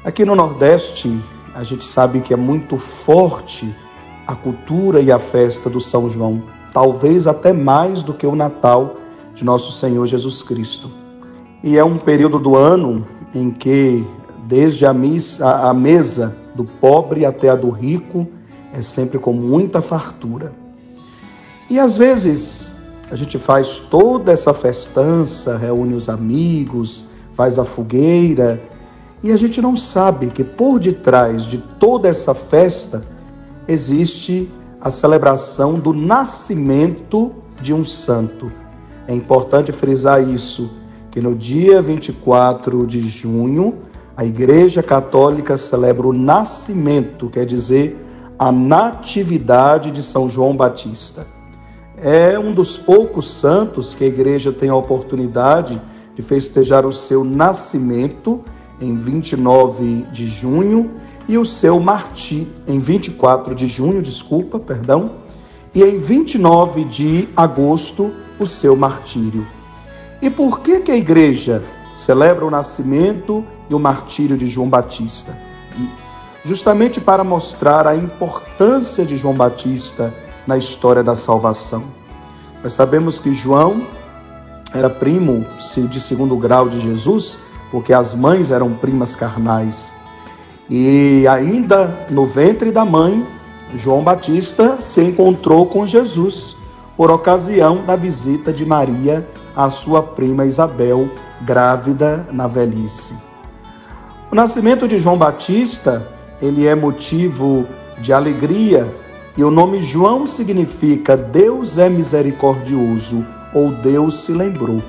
Aqui 0.05 0.25
no 0.25 0.35
Nordeste, 0.35 1.17
a 1.55 1.63
gente 1.63 1.85
sabe 1.85 2.21
que 2.21 2.35
é 2.35 2.37
muito 2.37 2.79
forte 2.79 3.73
a 4.29 4.35
cultura 4.35 5.01
e 5.01 5.11
a 5.11 5.19
festa 5.19 5.71
do 5.71 5.81
São 5.81 6.11
João, 6.11 6.43
talvez 6.71 7.27
até 7.27 7.51
mais 7.51 8.03
do 8.03 8.13
que 8.13 8.27
o 8.27 8.37
Natal 8.37 8.97
de 9.35 9.43
nosso 9.43 9.73
Senhor 9.73 10.07
Jesus 10.07 10.43
Cristo. 10.43 10.91
E 11.65 11.79
é 11.79 11.83
um 11.83 11.97
período 11.97 12.39
do 12.39 12.55
ano 12.55 13.07
em 13.35 13.51
que, 13.51 14.05
desde 14.47 14.85
a, 14.85 14.93
missa, 14.93 15.49
a 15.49 15.73
mesa 15.73 16.37
do 16.55 16.63
pobre 16.63 17.25
até 17.25 17.49
a 17.49 17.57
do 17.57 17.71
rico, 17.71 18.29
é 18.75 18.83
sempre 18.83 19.19
com 19.19 19.33
muita 19.33 19.81
fartura. 19.81 20.53
E 21.71 21.79
às 21.79 21.97
vezes 21.97 22.71
a 23.11 23.17
gente 23.17 23.39
faz 23.39 23.79
toda 23.79 24.31
essa 24.31 24.53
festança, 24.53 25.57
reúne 25.57 25.95
os 25.95 26.11
amigos, 26.11 27.07
faz 27.33 27.59
a 27.59 27.65
fogueira, 27.65 28.61
e 29.23 29.33
a 29.33 29.39
gente 29.39 29.63
não 29.63 29.75
sabe 29.75 30.27
que 30.27 30.45
por 30.45 30.79
detrás 30.79 31.45
de 31.45 31.57
toda 31.57 32.09
essa 32.09 32.35
festa 32.35 33.17
existe 33.69 34.51
a 34.81 34.91
celebração 34.91 35.75
do 35.75 35.93
nascimento 35.93 37.33
de 37.61 37.75
um 37.75 37.85
santo. 37.85 38.51
É 39.07 39.15
importante 39.15 39.71
frisar 39.71 40.27
isso, 40.27 40.71
que 41.11 41.21
no 41.21 41.35
dia 41.35 41.83
24 41.83 42.87
de 42.87 43.03
junho, 43.09 43.75
a 44.17 44.25
Igreja 44.25 44.83
Católica 44.83 45.57
celebra 45.57 46.07
o 46.07 46.13
nascimento, 46.13 47.29
quer 47.29 47.45
dizer, 47.45 48.05
a 48.39 48.51
natividade 48.51 49.91
de 49.91 50.03
São 50.03 50.29
João 50.29 50.57
Batista. 50.57 51.27
É 51.97 52.39
um 52.39 52.53
dos 52.53 52.79
poucos 52.79 53.31
santos 53.31 53.95
que 53.95 54.05
a 54.05 54.07
igreja 54.07 54.53
tem 54.53 54.69
a 54.69 54.75
oportunidade 54.77 55.81
de 56.15 56.23
festejar 56.23 56.87
o 56.87 56.93
seu 56.93 57.25
nascimento 57.25 58.41
em 58.81 58.95
29 58.95 60.05
de 60.13 60.27
junho 60.27 60.93
e 61.29 61.37
o 61.37 61.45
seu 61.45 61.79
martírio 61.79 62.49
em 62.67 62.79
24 62.79 63.55
de 63.55 63.67
junho, 63.67 64.01
desculpa, 64.01 64.59
perdão, 64.59 65.13
e 65.75 65.85
em 65.85 65.99
29 65.99 66.85
de 66.85 67.29
agosto 67.37 68.11
o 68.41 68.47
seu 68.47 68.75
martírio. 68.75 69.47
E 70.23 70.31
por 70.31 70.61
que 70.61 70.81
que 70.81 70.91
a 70.91 70.97
igreja 70.97 71.63
celebra 71.95 72.47
o 72.47 72.51
nascimento 72.51 73.45
e 73.69 73.75
o 73.75 73.79
martírio 73.79 74.39
de 74.39 74.47
João 74.47 74.69
Batista? 74.69 75.37
Justamente 76.45 77.01
para 77.01 77.23
mostrar 77.23 77.87
a 77.87 77.95
importância 77.95 79.05
de 79.05 79.17
João 79.17 79.35
Batista 79.35 80.15
na 80.47 80.57
história 80.57 81.05
da 81.05 81.15
salvação. 81.15 81.85
Nós 82.63 82.73
sabemos 82.73 83.19
que 83.19 83.35
João 83.35 83.87
era 84.73 84.89
primo 84.89 85.45
de 85.91 86.01
segundo 86.01 86.37
grau 86.37 86.69
de 86.69 86.81
Jesus, 86.81 87.39
porque 87.71 87.93
as 87.93 88.15
mães 88.15 88.51
eram 88.51 88.73
primas 88.73 89.15
carnais. 89.15 89.95
E 90.71 91.27
ainda 91.27 92.07
no 92.11 92.27
ventre 92.27 92.71
da 92.71 92.85
mãe, 92.85 93.27
João 93.77 94.03
Batista 94.03 94.77
se 94.81 95.03
encontrou 95.03 95.67
com 95.67 95.87
Jesus 95.87 96.57
por 96.97 97.11
ocasião 97.11 97.85
da 97.87 97.97
visita 97.97 98.53
de 98.53 98.67
Maria 98.67 99.27
à 99.57 99.71
sua 99.71 100.03
prima 100.03 100.45
Isabel, 100.45 101.09
grávida 101.43 102.27
na 102.31 102.47
velhice. 102.47 103.15
O 104.31 104.35
nascimento 104.35 104.87
de 104.87 104.99
João 104.99 105.17
Batista, 105.17 106.07
ele 106.43 106.67
é 106.67 106.75
motivo 106.75 107.67
de 107.99 108.13
alegria, 108.13 108.87
e 109.37 109.45
o 109.45 109.51
nome 109.51 109.81
João 109.81 110.27
significa 110.27 111.17
Deus 111.17 111.79
é 111.79 111.89
misericordioso 111.89 113.25
ou 113.55 113.71
Deus 113.71 114.25
se 114.25 114.33
lembrou. 114.33 114.83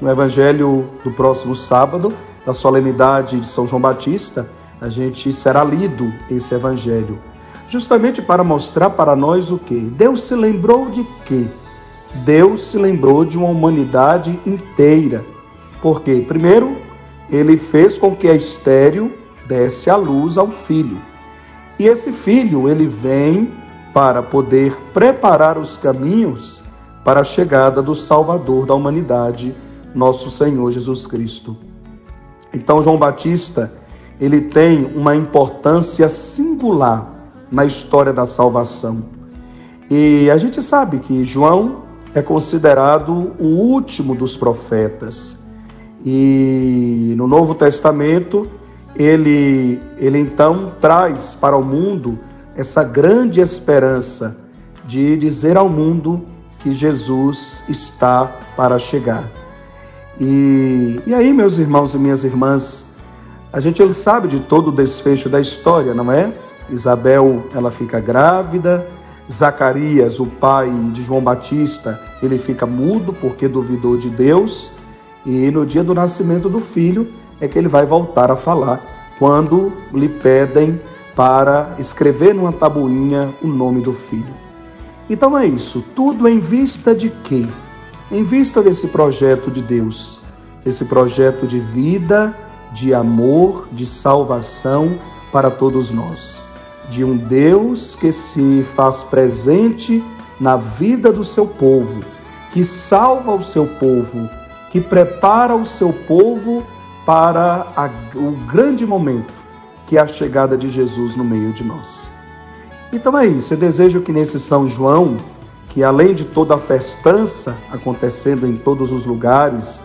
No 0.00 0.10
evangelho 0.10 0.88
do 1.02 1.10
próximo 1.10 1.56
sábado, 1.56 2.12
da 2.44 2.52
solenidade 2.52 3.40
de 3.40 3.46
São 3.46 3.66
João 3.66 3.80
Batista, 3.80 4.48
a 4.80 4.88
gente 4.88 5.32
será 5.32 5.64
lido 5.64 6.12
esse 6.30 6.54
evangelho, 6.54 7.18
justamente 7.68 8.20
para 8.20 8.44
mostrar 8.44 8.90
para 8.90 9.16
nós 9.16 9.50
o 9.50 9.58
que? 9.58 9.78
Deus 9.78 10.22
se 10.22 10.34
lembrou 10.34 10.90
de 10.90 11.04
quê? 11.24 11.46
Deus 12.24 12.66
se 12.66 12.78
lembrou 12.78 13.24
de 13.24 13.36
uma 13.36 13.48
humanidade 13.48 14.38
inteira. 14.46 15.24
Por 15.82 16.02
quê? 16.02 16.24
Primeiro, 16.26 16.76
ele 17.30 17.56
fez 17.56 17.98
com 17.98 18.14
que 18.14 18.28
a 18.28 18.34
estéreo 18.34 19.12
desse 19.46 19.90
a 19.90 19.96
luz 19.96 20.38
ao 20.38 20.50
filho. 20.50 20.98
E 21.78 21.86
esse 21.86 22.12
filho, 22.12 22.68
ele 22.68 22.86
vem 22.86 23.52
para 23.92 24.22
poder 24.22 24.76
preparar 24.92 25.58
os 25.58 25.76
caminhos 25.76 26.62
para 27.04 27.20
a 27.20 27.24
chegada 27.24 27.82
do 27.82 27.94
Salvador 27.94 28.66
da 28.66 28.74
humanidade, 28.74 29.54
nosso 29.94 30.30
Senhor 30.30 30.70
Jesus 30.70 31.06
Cristo. 31.06 31.56
Então 32.52 32.82
João 32.82 32.96
Batista, 32.96 33.72
ele 34.20 34.40
tem 34.40 34.84
uma 34.94 35.14
importância 35.14 36.08
singular 36.08 37.12
na 37.50 37.64
história 37.64 38.12
da 38.12 38.26
salvação. 38.26 39.04
E 39.90 40.30
a 40.30 40.38
gente 40.38 40.62
sabe 40.62 40.98
que 40.98 41.22
João 41.22 41.82
é 42.14 42.22
considerado 42.22 43.32
o 43.38 43.44
último 43.44 44.14
dos 44.14 44.36
profetas. 44.36 45.44
E 46.04 47.14
no 47.16 47.26
Novo 47.26 47.54
Testamento, 47.54 48.48
ele, 48.94 49.80
ele 49.98 50.18
então 50.18 50.72
traz 50.80 51.34
para 51.34 51.56
o 51.56 51.62
mundo 51.62 52.18
essa 52.56 52.82
grande 52.82 53.40
esperança 53.40 54.36
de 54.86 55.16
dizer 55.16 55.56
ao 55.56 55.68
mundo 55.68 56.24
que 56.60 56.72
Jesus 56.72 57.62
está 57.68 58.32
para 58.56 58.78
chegar. 58.78 59.28
E, 60.18 61.00
e 61.06 61.12
aí, 61.12 61.32
meus 61.32 61.58
irmãos 61.58 61.92
e 61.92 61.98
minhas 61.98 62.24
irmãs, 62.24 62.85
a 63.56 63.60
gente 63.60 63.94
sabe 63.94 64.28
de 64.28 64.40
todo 64.40 64.68
o 64.68 64.70
desfecho 64.70 65.30
da 65.30 65.40
história, 65.40 65.94
não 65.94 66.12
é? 66.12 66.30
Isabel, 66.68 67.46
ela 67.54 67.70
fica 67.70 67.98
grávida, 67.98 68.86
Zacarias, 69.32 70.20
o 70.20 70.26
pai 70.26 70.68
de 70.92 71.02
João 71.02 71.22
Batista, 71.22 71.98
ele 72.22 72.36
fica 72.36 72.66
mudo 72.66 73.14
porque 73.14 73.48
duvidou 73.48 73.96
de 73.96 74.10
Deus, 74.10 74.70
e 75.24 75.50
no 75.50 75.64
dia 75.64 75.82
do 75.82 75.94
nascimento 75.94 76.50
do 76.50 76.60
filho 76.60 77.08
é 77.40 77.48
que 77.48 77.58
ele 77.58 77.66
vai 77.66 77.86
voltar 77.86 78.30
a 78.30 78.36
falar, 78.36 78.78
quando 79.18 79.72
lhe 79.90 80.10
pedem 80.10 80.78
para 81.14 81.76
escrever 81.78 82.34
numa 82.34 82.52
tabuinha 82.52 83.30
o 83.42 83.48
nome 83.48 83.80
do 83.80 83.94
filho. 83.94 84.34
Então 85.08 85.36
é 85.38 85.46
isso, 85.46 85.82
tudo 85.94 86.28
em 86.28 86.38
vista 86.38 86.94
de 86.94 87.08
quê? 87.08 87.46
Em 88.12 88.22
vista 88.22 88.60
desse 88.60 88.88
projeto 88.88 89.50
de 89.50 89.62
Deus, 89.62 90.20
esse 90.66 90.84
projeto 90.84 91.46
de 91.46 91.58
vida, 91.58 92.36
de 92.72 92.92
amor, 92.94 93.68
de 93.72 93.86
salvação 93.86 94.98
para 95.32 95.50
todos 95.50 95.90
nós. 95.90 96.44
De 96.88 97.04
um 97.04 97.16
Deus 97.16 97.96
que 97.96 98.12
se 98.12 98.64
faz 98.74 99.02
presente 99.02 100.02
na 100.40 100.56
vida 100.56 101.12
do 101.12 101.24
seu 101.24 101.46
povo, 101.46 102.02
que 102.52 102.62
salva 102.62 103.34
o 103.34 103.42
seu 103.42 103.66
povo, 103.66 104.28
que 104.70 104.80
prepara 104.80 105.54
o 105.54 105.64
seu 105.64 105.92
povo 105.92 106.62
para 107.04 107.66
a, 107.76 107.90
o 108.14 108.32
grande 108.46 108.84
momento 108.84 109.32
que 109.86 109.96
é 109.96 110.00
a 110.00 110.06
chegada 110.06 110.56
de 110.58 110.68
Jesus 110.68 111.16
no 111.16 111.24
meio 111.24 111.52
de 111.52 111.64
nós. 111.64 112.10
Então 112.92 113.16
é 113.16 113.26
isso, 113.26 113.54
eu 113.54 113.58
desejo 113.58 114.00
que 114.00 114.12
nesse 114.12 114.38
São 114.38 114.68
João, 114.68 115.16
que 115.68 115.82
além 115.82 116.14
de 116.14 116.24
toda 116.24 116.54
a 116.54 116.58
festança 116.58 117.56
acontecendo 117.70 118.46
em 118.46 118.56
todos 118.56 118.92
os 118.92 119.04
lugares, 119.04 119.82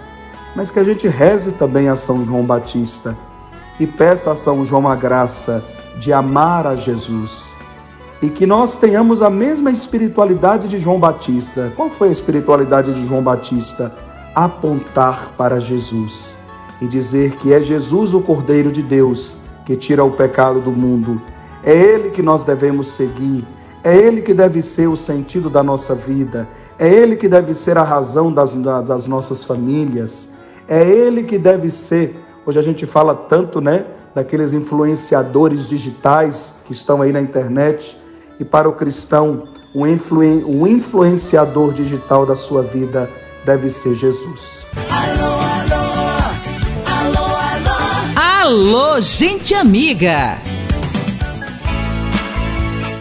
mas 0.55 0.69
que 0.69 0.79
a 0.79 0.83
gente 0.83 1.07
reze 1.07 1.51
também 1.53 1.89
a 1.89 1.95
São 1.95 2.25
João 2.25 2.43
Batista 2.43 3.15
e 3.79 3.87
peça 3.87 4.31
a 4.31 4.35
São 4.35 4.65
João 4.65 4.87
a 4.87 4.95
graça 4.95 5.63
de 5.97 6.11
amar 6.13 6.67
a 6.67 6.75
Jesus. 6.75 7.53
E 8.21 8.29
que 8.29 8.45
nós 8.45 8.75
tenhamos 8.75 9.21
a 9.21 9.29
mesma 9.29 9.71
espiritualidade 9.71 10.67
de 10.67 10.77
João 10.77 10.99
Batista. 10.99 11.71
Qual 11.75 11.89
foi 11.89 12.09
a 12.09 12.11
espiritualidade 12.11 12.93
de 12.93 13.07
João 13.07 13.23
Batista? 13.23 13.93
Apontar 14.35 15.31
para 15.37 15.59
Jesus 15.59 16.37
e 16.79 16.87
dizer 16.87 17.37
que 17.37 17.53
é 17.53 17.61
Jesus 17.61 18.13
o 18.13 18.21
Cordeiro 18.21 18.71
de 18.71 18.81
Deus 18.81 19.37
que 19.65 19.75
tira 19.75 20.03
o 20.03 20.11
pecado 20.11 20.59
do 20.59 20.71
mundo. 20.71 21.21
É 21.63 21.73
Ele 21.73 22.09
que 22.09 22.21
nós 22.21 22.43
devemos 22.43 22.87
seguir, 22.91 23.45
é 23.83 23.95
Ele 23.95 24.21
que 24.21 24.33
deve 24.33 24.61
ser 24.61 24.87
o 24.87 24.95
sentido 24.95 25.49
da 25.49 25.63
nossa 25.63 25.93
vida, 25.93 26.47
é 26.77 26.87
Ele 26.87 27.15
que 27.15 27.29
deve 27.29 27.53
ser 27.53 27.77
a 27.77 27.83
razão 27.83 28.31
das, 28.31 28.53
das 28.85 29.07
nossas 29.07 29.43
famílias, 29.43 30.29
é 30.71 30.89
Ele 30.89 31.23
que 31.23 31.37
deve 31.37 31.69
ser. 31.69 32.15
Hoje 32.45 32.57
a 32.57 32.61
gente 32.61 32.85
fala 32.85 33.13
tanto, 33.13 33.59
né, 33.59 33.85
daqueles 34.15 34.53
influenciadores 34.53 35.67
digitais 35.67 36.55
que 36.65 36.71
estão 36.71 37.01
aí 37.01 37.11
na 37.11 37.19
internet, 37.19 37.97
e 38.39 38.45
para 38.45 38.69
o 38.69 38.71
cristão, 38.71 39.43
o, 39.75 39.85
influen 39.85 40.41
o 40.45 40.65
influenciador 40.65 41.73
digital 41.73 42.25
da 42.25 42.37
sua 42.37 42.63
vida 42.63 43.09
deve 43.45 43.69
ser 43.69 43.95
Jesus. 43.95 44.65
Alô, 48.15 49.01
gente 49.01 49.53
amiga! 49.53 50.37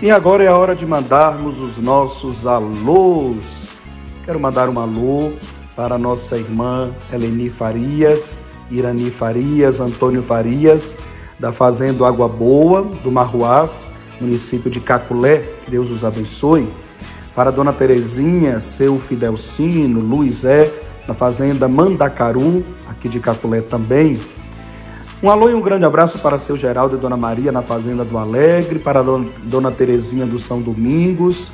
E 0.03 0.11
agora 0.11 0.43
é 0.43 0.49
a 0.49 0.57
hora 0.57 0.75
de 0.75 0.85
mandarmos 0.85 1.61
os 1.61 1.79
nossos 1.79 2.47
alôs. 2.47 3.79
Quero 4.25 4.41
mandar 4.41 4.69
um 4.69 4.81
alô 4.81 5.33
para 5.81 5.97
nossa 5.97 6.37
irmã 6.37 6.91
Eleni 7.11 7.49
Farias, 7.49 8.43
Irani 8.71 9.11
Farias, 9.11 9.81
Antônio 9.81 10.23
Farias, 10.23 10.95
da 11.39 11.53
Fazenda 11.53 12.07
Água 12.07 12.29
Boa, 12.29 12.83
do 13.03 13.11
Marruás, 13.11 13.91
município 14.21 14.71
de 14.71 14.79
Caculé, 14.79 15.39
que 15.65 15.71
Deus 15.71 15.89
os 15.89 16.05
abençoe. 16.05 16.69
Para 17.35 17.51
dona 17.51 17.73
Terezinha, 17.73 18.61
seu 18.61 19.01
Fidelcino, 19.01 20.01
Luizé, 20.01 20.71
da 21.07 21.15
Fazenda 21.15 21.67
Mandacaru, 21.67 22.63
aqui 22.87 23.09
de 23.09 23.19
Caculé 23.19 23.63
também. 23.63 24.21
Um 25.23 25.31
alô 25.31 25.49
e 25.49 25.55
um 25.55 25.63
grande 25.63 25.87
abraço 25.87 26.19
para 26.19 26.37
seu 26.37 26.59
Geraldo 26.59 26.99
e 26.99 27.01
Dona 27.01 27.17
Maria 27.17 27.51
na 27.51 27.63
Fazenda 27.63 28.05
do 28.05 28.19
Alegre, 28.19 28.79
para 28.79 29.03
Dona 29.03 29.71
Terezinha 29.71 30.27
do 30.27 30.39
São 30.39 30.61
Domingos. 30.61 31.51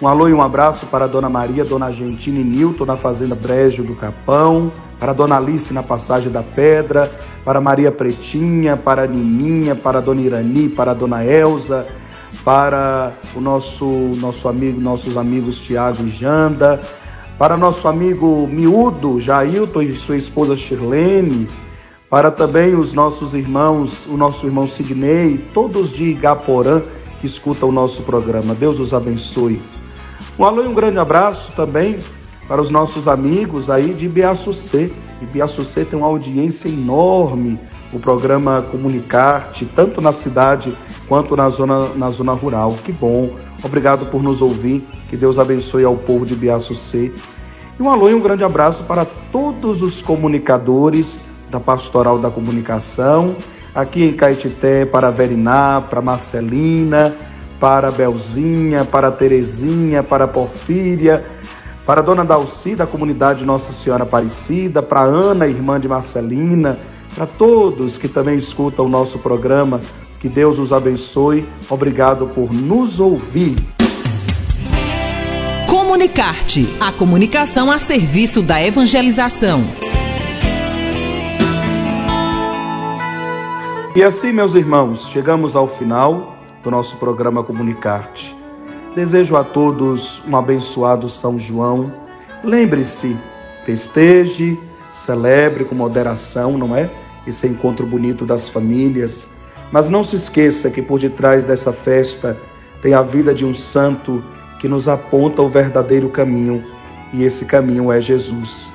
Um 0.00 0.06
alô 0.06 0.28
e 0.28 0.34
um 0.34 0.42
abraço 0.42 0.84
para 0.86 1.06
a 1.06 1.08
Dona 1.08 1.30
Maria, 1.30 1.64
Dona 1.64 1.86
Argentina 1.86 2.38
e 2.38 2.44
Nilton 2.44 2.84
na 2.84 2.98
Fazenda 2.98 3.34
Brejo 3.34 3.82
do 3.82 3.94
Capão, 3.94 4.70
para 5.00 5.12
a 5.12 5.14
Dona 5.14 5.38
Alice 5.38 5.72
na 5.72 5.82
Passagem 5.82 6.30
da 6.30 6.42
Pedra, 6.42 7.10
para 7.42 7.62
Maria 7.62 7.90
Pretinha, 7.90 8.76
para 8.76 9.04
a 9.04 9.06
Nininha, 9.06 9.74
para 9.74 9.96
a 9.96 10.00
Dona 10.02 10.20
Irani, 10.20 10.68
para 10.68 10.90
a 10.90 10.94
Dona 10.94 11.24
Elza, 11.24 11.86
para 12.44 13.14
o 13.34 13.40
nosso, 13.40 13.86
nosso 13.86 14.50
amigo, 14.50 14.78
nossos 14.78 15.16
amigos 15.16 15.58
Tiago 15.60 16.06
e 16.06 16.10
Janda, 16.10 16.78
para 17.38 17.56
nosso 17.56 17.88
amigo 17.88 18.46
miúdo 18.46 19.18
Jailton 19.18 19.80
e 19.80 19.94
sua 19.94 20.18
esposa 20.18 20.54
Shirlene, 20.54 21.48
para 22.10 22.30
também 22.30 22.74
os 22.74 22.92
nossos 22.92 23.32
irmãos, 23.32 24.04
o 24.04 24.16
nosso 24.18 24.44
irmão 24.44 24.68
Sidney, 24.68 25.38
todos 25.54 25.90
de 25.90 26.04
Igaporã 26.04 26.82
que 27.18 27.26
escutam 27.26 27.70
o 27.70 27.72
nosso 27.72 28.02
programa. 28.02 28.54
Deus 28.54 28.78
os 28.78 28.92
abençoe. 28.92 29.58
Um 30.38 30.44
alô 30.44 30.62
e 30.62 30.68
um 30.68 30.74
grande 30.74 30.98
abraço 30.98 31.50
também 31.52 31.96
para 32.46 32.60
os 32.60 32.68
nossos 32.68 33.08
amigos 33.08 33.70
aí 33.70 33.94
de 33.94 34.06
Biaçucê. 34.06 34.92
E 35.22 35.24
Biaçucê 35.24 35.82
tem 35.82 35.98
uma 35.98 36.08
audiência 36.08 36.68
enorme, 36.68 37.58
o 37.90 37.98
programa 37.98 38.60
Comunicarte, 38.70 39.64
tanto 39.64 40.02
na 40.02 40.12
cidade 40.12 40.76
quanto 41.08 41.34
na 41.34 41.48
zona, 41.48 41.88
na 41.94 42.10
zona 42.10 42.34
rural. 42.34 42.76
Que 42.84 42.92
bom. 42.92 43.34
Obrigado 43.64 44.10
por 44.10 44.22
nos 44.22 44.42
ouvir. 44.42 44.86
Que 45.08 45.16
Deus 45.16 45.38
abençoe 45.38 45.84
ao 45.84 45.96
povo 45.96 46.26
de 46.26 46.36
Biaçucê. 46.36 47.12
E 47.78 47.82
um 47.82 47.90
alô 47.90 48.10
e 48.10 48.14
um 48.14 48.20
grande 48.20 48.44
abraço 48.44 48.82
para 48.84 49.06
todos 49.32 49.80
os 49.80 50.02
comunicadores 50.02 51.24
da 51.50 51.58
Pastoral 51.58 52.18
da 52.18 52.30
Comunicação, 52.30 53.34
aqui 53.74 54.04
em 54.04 54.12
Caetité, 54.12 54.84
para 54.84 55.10
Veriná, 55.10 55.80
para 55.80 56.02
Marcelina, 56.02 57.14
para 57.60 57.90
Belzinha, 57.90 58.84
para 58.84 59.10
Terezinha, 59.10 60.02
para 60.02 60.28
Porfíria, 60.28 61.24
para 61.84 62.02
Dona 62.02 62.24
Dalci, 62.24 62.74
da 62.74 62.86
comunidade 62.86 63.44
Nossa 63.44 63.72
Senhora 63.72 64.02
Aparecida, 64.02 64.82
para 64.82 65.02
Ana, 65.02 65.46
irmã 65.46 65.78
de 65.78 65.88
Marcelina, 65.88 66.78
para 67.14 67.26
todos 67.26 67.96
que 67.96 68.08
também 68.08 68.36
escutam 68.36 68.86
o 68.86 68.88
nosso 68.88 69.18
programa, 69.18 69.80
que 70.20 70.28
Deus 70.28 70.58
os 70.58 70.72
abençoe. 70.72 71.46
Obrigado 71.70 72.26
por 72.26 72.52
nos 72.52 73.00
ouvir. 73.00 73.56
Comunicarte, 75.68 76.68
a 76.80 76.92
comunicação 76.92 77.70
a 77.70 77.78
serviço 77.78 78.42
da 78.42 78.62
evangelização. 78.62 79.64
E 83.94 84.02
assim, 84.02 84.30
meus 84.30 84.54
irmãos, 84.54 85.08
chegamos 85.08 85.56
ao 85.56 85.66
final 85.66 86.35
do 86.66 86.70
nosso 86.72 86.96
programa 86.96 87.44
Comunicarte. 87.44 88.36
Desejo 88.92 89.36
a 89.36 89.44
todos 89.44 90.20
um 90.26 90.36
abençoado 90.36 91.08
São 91.08 91.38
João. 91.38 91.92
Lembre-se, 92.42 93.16
festeje, 93.64 94.58
celebre 94.92 95.64
com 95.64 95.76
moderação, 95.76 96.58
não 96.58 96.74
é? 96.74 96.90
Esse 97.24 97.46
encontro 97.46 97.86
bonito 97.86 98.26
das 98.26 98.48
famílias. 98.48 99.28
Mas 99.70 99.88
não 99.88 100.02
se 100.02 100.16
esqueça 100.16 100.68
que 100.68 100.82
por 100.82 100.98
detrás 100.98 101.44
dessa 101.44 101.72
festa 101.72 102.36
tem 102.82 102.94
a 102.94 103.02
vida 103.02 103.32
de 103.32 103.44
um 103.44 103.54
santo 103.54 104.20
que 104.58 104.66
nos 104.66 104.88
aponta 104.88 105.42
o 105.42 105.48
verdadeiro 105.48 106.08
caminho, 106.08 106.64
e 107.12 107.22
esse 107.22 107.44
caminho 107.44 107.92
é 107.92 108.00
Jesus. 108.00 108.72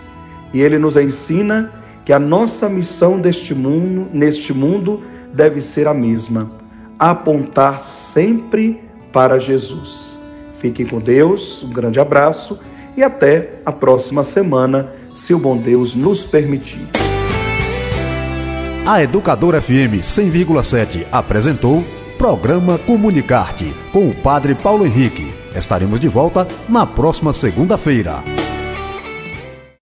E 0.54 0.62
ele 0.62 0.78
nos 0.78 0.96
ensina 0.96 1.70
que 2.06 2.14
a 2.14 2.20
nossa 2.20 2.70
missão 2.70 3.20
deste 3.20 3.54
mundo, 3.54 4.08
neste 4.14 4.54
mundo 4.54 5.02
deve 5.34 5.60
ser 5.60 5.90
a 5.90 5.94
mesma: 5.94 6.61
apontar 7.10 7.82
sempre 7.82 8.80
para 9.12 9.40
Jesus. 9.40 10.20
Fiquem 10.60 10.86
com 10.86 11.00
Deus, 11.00 11.64
um 11.64 11.70
grande 11.70 12.00
abraço 12.00 12.60
e 12.96 13.02
até 13.02 13.56
a 13.66 13.72
próxima 13.72 14.22
semana, 14.22 14.94
se 15.16 15.34
o 15.34 15.40
bom 15.40 15.58
Deus 15.58 15.96
nos 15.96 16.26
permitir. 16.26 16.88
A 18.86 19.02
Educadora 19.02 19.60
FM 19.60 20.02
100,7 20.02 21.08
apresentou 21.12 21.84
Programa 22.18 22.78
Comunicarte 22.78 23.74
com 23.92 24.08
o 24.08 24.14
Padre 24.14 24.54
Paulo 24.54 24.86
Henrique. 24.86 25.34
Estaremos 25.56 26.00
de 26.00 26.08
volta 26.08 26.48
na 26.70 26.86
próxima 26.86 27.34
segunda-feira. 27.34 28.24